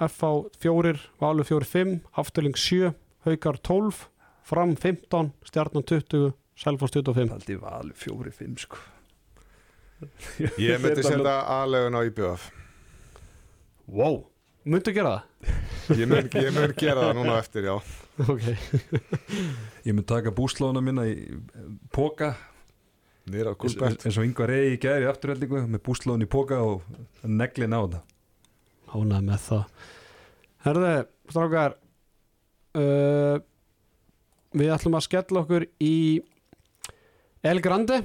[0.07, 2.93] FA 4, Valur 4,5 Afturling 7,
[3.25, 4.07] Haukar 12
[4.43, 8.77] Fram 15, Stjarnan 20 Selfoss 25 Paldi valur fjóri, fimm sko.
[10.61, 12.49] Ég myndi setja aðlegun á IBF
[13.91, 14.23] wow.
[14.65, 15.97] myndu gera það?
[15.99, 17.75] Ég mun, ég mun gera það núna eftir, já.
[18.29, 18.45] Ok.
[19.87, 21.39] Ég mun taka búslóna minna í
[21.93, 22.35] póka
[23.31, 26.85] Nýra á eins, og yngvar eigi í gæri afturheldingu með búslóna í póka og
[27.25, 28.01] neglin á þetta
[28.95, 29.87] ánað með það.
[30.65, 30.91] Herðu,
[31.31, 31.77] strákar
[32.77, 33.37] uh,
[34.51, 35.93] Við ætlum að skella okkur í
[37.47, 38.01] El Grande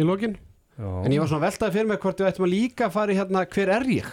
[0.00, 0.38] í lokin.
[0.80, 3.18] Já, En ég var svona veltaði fyrir mig hvort við ættum að líka fara í
[3.18, 4.06] hérna hver er ég?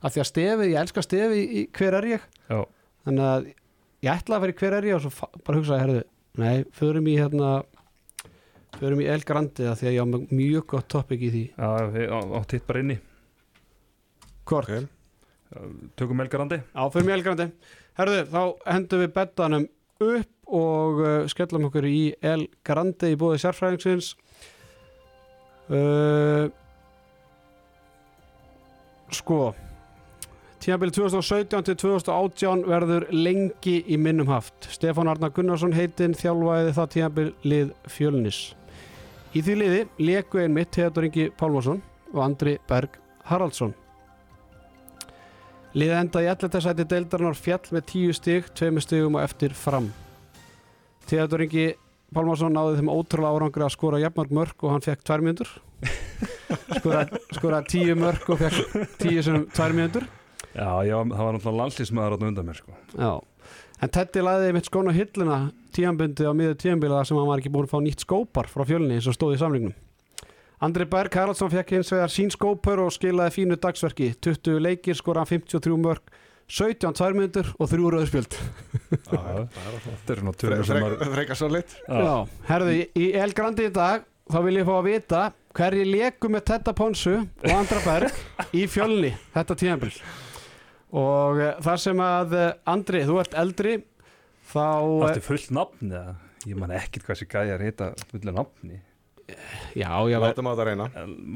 [0.00, 2.24] Af því að stefi, ég elska stefi í hver er ég?
[2.48, 2.60] Já,
[3.04, 6.04] þannig að ég ætlaði að fara í hver er ég og svo bara hugsaði, herðu,
[6.40, 7.50] nei, förum í hérna
[8.80, 10.06] förum í El Grande af því að ég á
[10.40, 11.44] mjög gott topic í því.
[11.52, 12.96] Já, á titt bara inni.
[14.48, 14.72] Hvort?
[14.72, 14.88] Ok.
[15.98, 17.48] Tökum Elgarandi Já, förum í El Grande
[17.98, 19.66] Herðu, þá hendum við bettanum
[20.00, 24.12] upp og uh, skellum okkur í El Grande í bóði sérfræðingsins
[25.70, 26.46] uh,
[29.14, 29.42] Sko
[30.60, 34.66] Tímabili 2017 til 2018 verður lengi í minnum haft.
[34.68, 38.40] Stefán Arnar Gunnarsson heitinn þjálfaði það tímabilið fjölnis.
[39.32, 41.80] Í því liði leku einmitt Theodor Ingi Pálmarsson
[42.12, 43.72] og Andri Berg Haraldsson.
[45.70, 46.62] Liðið enda í 11.
[46.64, 49.84] sæti deildarinnar fjall með 10 stig, 2 stigum og eftir fram.
[51.06, 51.66] Theodor Ingi
[52.10, 55.52] Pálmarsson náði þeim ótrúlega árangri að skora jafnmark mörg og hann fekk 2 mínútur.
[56.80, 60.08] Skoraði skora 10 mörg og fekk 10 sem 2 mínútur.
[60.56, 63.12] Já, já, það var náttúrulega landslýsmaður átna undan mér sko Já.
[63.80, 65.38] En Teddy laði mitt skóna hilluna
[65.70, 68.98] tíambundi á miður tíambila sem hann var ekki búin að fá nýtt skópar frá fjölni
[68.98, 69.78] eins og stóð í samlingnum.
[70.60, 74.10] Andri Berg Haraldsson fekk hins vegar sín skópar og skilaði fínu dagsverki.
[74.20, 76.02] 20 leikir, skoraði 53 mörg,
[76.50, 78.36] 17 tværmyndur og þrjú rauðspjöld.
[78.90, 79.20] Já,
[79.54, 82.14] Þetta er svona tölur sem maður Freka svo lit Já.
[82.50, 85.20] Herðu, í- El Grandi í dag þá vil ég fá að vita
[85.56, 88.18] hverju leku með Tedda Ponsu og Andra Berg
[88.54, 89.94] í fjölni þetta tíambil.
[90.90, 93.76] Og uh, þar sem að uh, Andri, þú ert eldri,
[94.50, 94.66] þá...
[94.82, 96.16] eh, Áttu fullt nafn eða
[96.48, 98.78] Ég man ekkit hvað þessi gæjar heita fullu nafni
[99.76, 100.86] Já, já, Látum á þetta reyna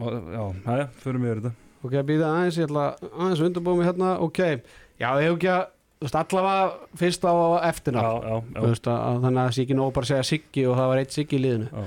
[0.00, 1.52] má- Já, hæja, förum við þetta
[1.84, 4.38] ok, býða aðeins, ég ætla aðeins að undirbúa mig hérna, ok,
[4.98, 5.64] já, ég hef ekki að,
[6.00, 7.34] þú veist, allavega fyrst á
[7.68, 10.12] eftirna, Já, já, þú já, veist, að, þannig að það sé ekki nóg bara að
[10.14, 11.68] segja Siggi og það var eitt Siggi í liðinu.
[11.72, 11.84] já.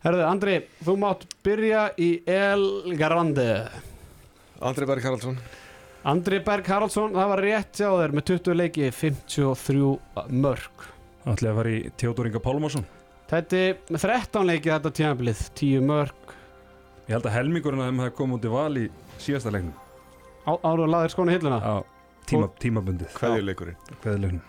[0.00, 0.54] Herðu, Andri,
[0.86, 2.62] þú mátt byrja í El
[2.96, 3.48] Grande.
[4.64, 5.36] Andri Berg Haraldsson
[6.08, 9.98] Andri Berg Haraldsson, það var rétt hjá þér með 20 leiki, 53
[10.32, 10.86] mörg.
[11.28, 12.86] Ætli að fara í Theodoringa Pálmarsson
[13.30, 13.60] Þetta
[13.94, 16.32] með 13 leiki þetta tímabilið, 10 mörg,
[17.10, 18.82] Ég held að helmingurinn að þeim hafi komið út í val í
[19.18, 19.74] síðasta leiknum
[20.46, 21.56] á, ára og laðir skóna hilluna.
[21.58, 21.74] Já,
[22.30, 24.44] tíma, tímabundið Kveðjuleikurinn Kveðileiknum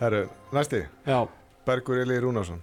[0.00, 0.22] Herru,
[0.56, 1.18] næsti Já,
[1.68, 2.62] Bergur Eli Rúnarsson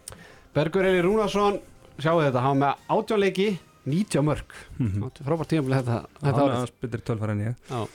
[0.58, 1.60] Bergur Eli Rúnarsson,
[2.02, 3.48] sjáu þetta, hann var með 18 leiki,
[3.88, 4.58] 90 mörg.
[4.82, 5.06] Mhm.
[5.06, 6.58] Áttu Frábært tímabilið þetta, þetta Hann er árið.
[6.58, 7.88] aðeins betur tölfæri en ég Já.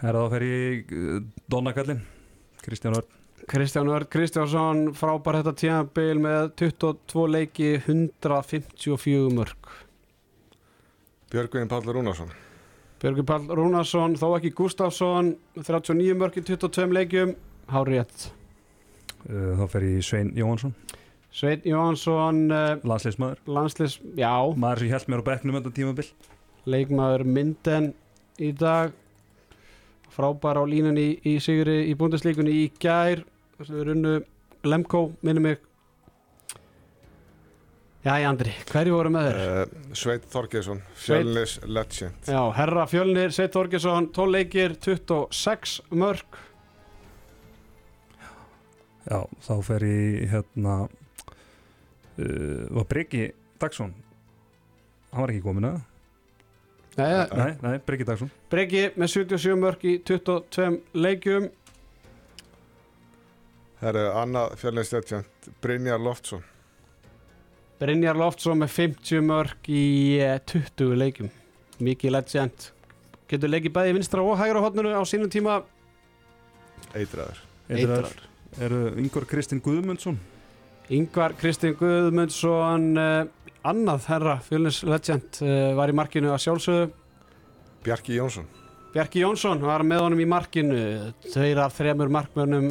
[0.00, 1.20] Herra þá fer ég uh,
[1.52, 2.00] Donnakallin
[2.64, 9.74] Kristján Örn Kristján Örd Kristjánsson frábær þetta tímabil með 22 leiki 154 mörg
[11.30, 12.32] Björgvin Páll Rúnarsson.
[13.00, 17.30] Björgur Pall Rúnarsson, þó ekki Gustafsson 39 mörg í 22 leikjum
[17.72, 18.26] Hárétt
[19.30, 20.74] uh, Þá fer ég Svein Jóhansson
[21.32, 24.34] Sveinn Jóhansson uh, Landsleismadur landslis, já.
[24.52, 26.06] Maður sem held mér á bekknum þetta tímabil.
[26.68, 27.92] Leikmaður Minden
[28.36, 28.92] í dag
[30.20, 33.24] frábær á línunni í, í sigri í búndeslíkunni í gær.
[33.56, 34.14] Þess að við runnu
[34.68, 35.66] Lemko, minnum mig.
[38.00, 39.38] Jæja Andri, hverju voru með þér?
[39.40, 42.30] Uh, Sveit Þorgesson, Fjölnis Legend.
[42.32, 46.38] Já, herra Fjölnir, Sveit Þorgesson 12 leikir, 26 mörg
[49.04, 53.26] Já, þá fer ég hérna uh, var Breki
[53.60, 53.92] Dagsson
[55.10, 55.80] hann var ekki komin að
[56.98, 58.30] Nei, Nei, nei, Breki Dagsson.
[58.50, 61.50] Breki með 77 mörg í 22 leikjum
[63.80, 66.42] Það eru annað Fjölnis Legend Brynjar Loftsson.
[67.80, 69.84] Brynjar Loftsson með 50 mörg í
[70.20, 71.30] eh, 20 leikjum.
[71.80, 72.66] Mikið legend.
[73.30, 75.62] Getur leikið bæði vinstra og hægra hodnunu á sínum tíma?
[76.92, 77.40] Eitraður.
[77.70, 78.10] Eitrar
[78.58, 80.18] Eru Ingvar Kristinn Guðmundsson?
[80.90, 83.28] Yngvar Kristinn Guðmundsson uh,
[83.64, 86.90] annað herra fjölnis legend uh, var í markinu að sjálfsögðu.
[87.84, 88.46] Bjarki Jónsson.
[88.94, 90.80] Bjarki Jónsson var með honum í markinu.
[91.32, 92.70] Tveir af þremur markmönnum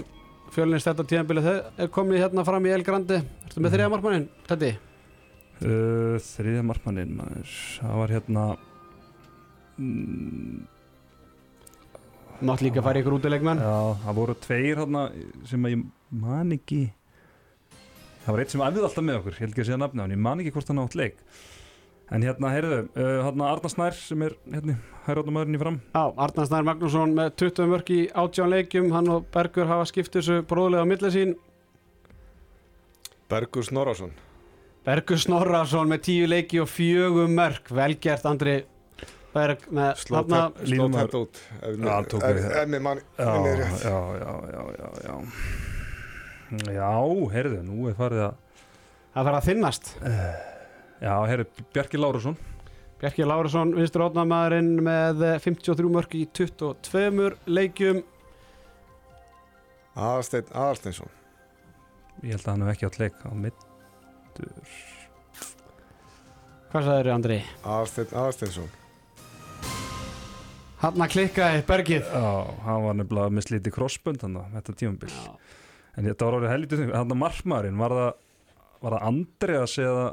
[0.54, 3.74] fjölnis þetta tíðanbili þau er komið hérna fram í El Grandi Ertu með Mhm.
[3.76, 4.72] þriða markmannin, Teddy?
[5.62, 8.46] uh, Þriðja markmannin maður, það var hérna
[9.78, 10.60] mm,
[12.50, 13.60] Mátt líka fara í ykkur útileikmenn.
[13.60, 15.02] Já, það voru tveir hérna
[15.50, 15.82] sem að ég
[16.24, 16.78] man ekki
[18.30, 20.04] Það var eitt sem æfði alltaf með okkur, ég held ekki að segja nafni á
[20.06, 21.16] hann, ég man ekki hvort hann átt leik.
[22.14, 24.76] En hérna, heyrðu, uh, hérna Arnar Snær sem er hérna
[25.08, 25.80] hæróttumæðurinn í fram.
[25.96, 30.14] Já, Arnar Snær Magnússon með 20 mörg í átján leikjum hann og Bergur hafa skipt
[30.14, 31.34] þessu bróðlega á milli sín.
[33.34, 34.14] Bergur Snorarsson
[34.86, 38.60] Bergur Snorrason með 10 leiki og fjögum mörg velgert Andri
[39.34, 41.42] Berg með Sló þarna þetta- sló Línumar- þetta út
[42.30, 45.20] ef Já, mér- mann Já, já, já, já, já,
[46.50, 46.93] já Já,
[47.34, 48.38] heyrðu, nú er farið að
[49.14, 49.91] það fer að þinnast
[51.00, 52.36] Já, heyrðu, Bjarki Lárusson.
[53.00, 58.02] Bjarki Lárusson, vinstur ótnamaðurinn með eh, 53 mörg í 22 leikjum.
[59.95, 61.14] Aðalsteinn Aðalsteinsson.
[62.26, 64.76] Ég held að hann hef ekki átt leik á middur.
[66.74, 67.39] Hvað sagður Andri?
[67.64, 68.76] Aðalsteinn Aðalsteinsson.
[70.84, 72.12] Hann að klikkaði Bergið.
[72.12, 72.28] Já,
[72.68, 75.16] hann var nefnilega með slítið krossbönd hann þetta tímabil
[76.00, 78.12] En þetta var orðið helvítið hann að markmaðurinn var það,
[78.80, 80.06] var það Andreas eða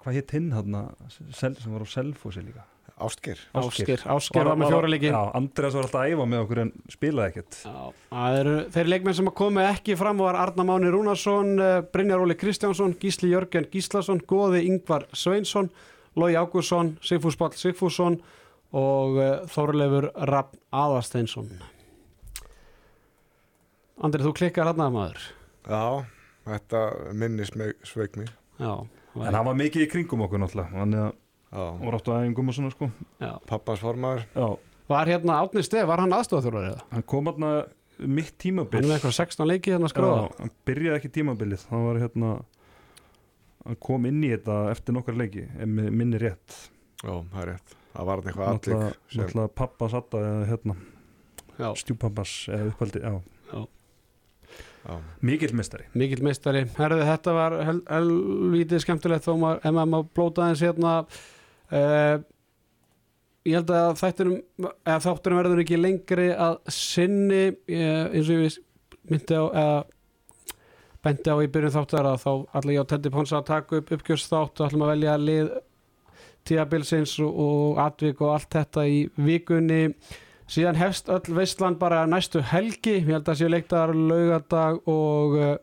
[0.00, 0.78] hvað hitt hinn hann
[1.12, 2.64] sem var á Selfossi líka?
[2.94, 5.08] Ástgeir Ásker, Ásker var með fjóra leiki.
[5.10, 7.56] Já, Andreas var alltaf að æfa með okkur en spilaði ekkert.
[7.66, 7.80] Já,
[8.12, 12.22] það eru þeir leikmenn sem að komu ekki fram var Arna Máni Rúnarsson, eh, Brynjar
[12.22, 15.72] Óli Kristjánsson, Gísli Jörgen Gíslason, Góði Ingvar Sveinsson,
[16.14, 18.20] Lói Ágúrsson, Sigfús Ball Sigfússon
[18.70, 21.50] og eh, Þorleifur Rapp Aðarsteinsson.
[24.02, 25.20] Andri, þú klikkar hann að maður.
[25.68, 25.82] Já,
[26.48, 26.80] þetta
[27.14, 28.30] minnis mig sveik mig.
[28.58, 28.72] Já,
[29.14, 30.74] En hann var mikið í kringum okkur náttúrulega.
[30.74, 31.04] Hann Já,
[31.54, 32.88] var áttu aðeingum og svona sko.
[33.22, 33.36] Já.
[33.46, 34.24] pappans formaður.
[34.34, 34.48] Já,
[34.90, 36.80] Var hérna Átni Stef, var hann aðstofþjórari eða?
[36.90, 37.46] hann kom hann
[37.98, 38.74] mitt tímabil.
[38.76, 40.16] Hann er með eitthvað 16 leiki hérna að skráða.
[40.26, 41.62] Já, hann byrjaði ekki tímabilið.
[41.70, 42.32] Hann var hérna
[43.64, 46.58] hann kom inn í þetta eftir nokkar leiki mig minni rétt.
[47.00, 47.76] Já, það er rétt.
[47.94, 50.76] Það var eitthvað náttúrulega allik sem náttúrulega pappa satta eða hérna
[51.54, 53.14] Já, stjúpappas eða upphaldi já.
[55.24, 56.64] Mikill mistari mikill meistari.
[56.76, 60.94] Herðu, þetta var hel, helvítið skemmtilegt þó maður, ef maður má blóta eins hérna.
[61.72, 62.18] Uh,
[63.48, 68.58] ég held að þættunum, eða þáttunum verður ekki lengri að sinni, uh, eins og ég
[69.08, 69.78] myndi á, eða
[71.04, 73.94] benti á í byrjun þáttar að þá ætla ég á Teddy Ponsa að taka upp
[73.96, 74.60] uppgjörsþátt.
[74.60, 75.50] Og ætlum að velja lið
[76.48, 79.82] tíabilsins og, og atvik og allt þetta í vikunni
[80.50, 82.98] síðan hefst öll veistland bara næstu helgi.
[83.00, 85.54] Ég held að séu leiktaðar laugardag og uh,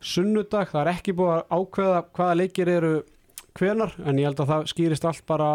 [0.00, 0.70] sunnudag.
[0.72, 2.94] Það er ekki búið að ákveða hvaða leikir eru
[3.54, 5.50] hvenar en ég held að það skýrist allt bara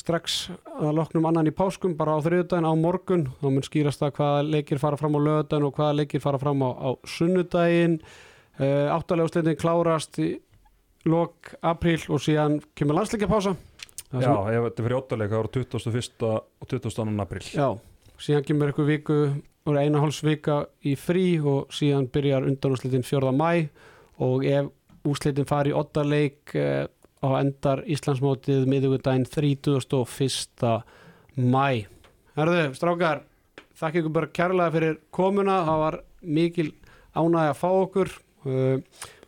[0.00, 0.36] strax
[0.78, 3.26] að loknum annan í páskum bara á þriðudaginn á morgun.
[3.40, 6.62] Þá mun skýrast það hvaða leikir fara fram á lögadaginn og hvaða leikir fara fram
[6.62, 7.98] á, á sunnudaginn.
[8.60, 10.34] Uh, áttalega úrslitin klárast í
[11.08, 13.54] lok apríl og síðan kemur landsleikja pása
[14.10, 16.26] já, ef þetta fyrir óttalega það voru 21.
[16.30, 17.06] og 22.
[17.24, 17.68] april Já,
[18.18, 19.20] síðan kemur ykkur viku
[19.68, 23.32] og eina hálfs vika í frí og síðan byrjar undanúslitin 4.
[23.36, 23.68] mæ
[24.20, 24.70] og ef
[25.08, 26.84] úslitin fari í oddaleik eh,
[27.20, 30.80] á endar Íslandsmótið miðugudaginn 31.
[31.36, 31.86] mæ
[32.38, 33.24] Herðu, strákar
[33.80, 36.68] þakka ykkur bara kærlega fyrir komuna það var mikil
[37.16, 38.12] ánægi að fá okkur
[38.46, 38.76] uh,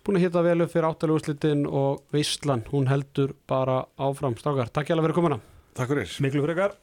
[0.02, 4.72] búin að hitta vel upp fyrir áttalega úslitin og Veistlan, hún heldur bara áfram strákar,
[4.74, 5.38] takk hjá fyrir komuna.
[5.78, 6.16] Takk fyrir.
[6.20, 6.74] Miklu frekar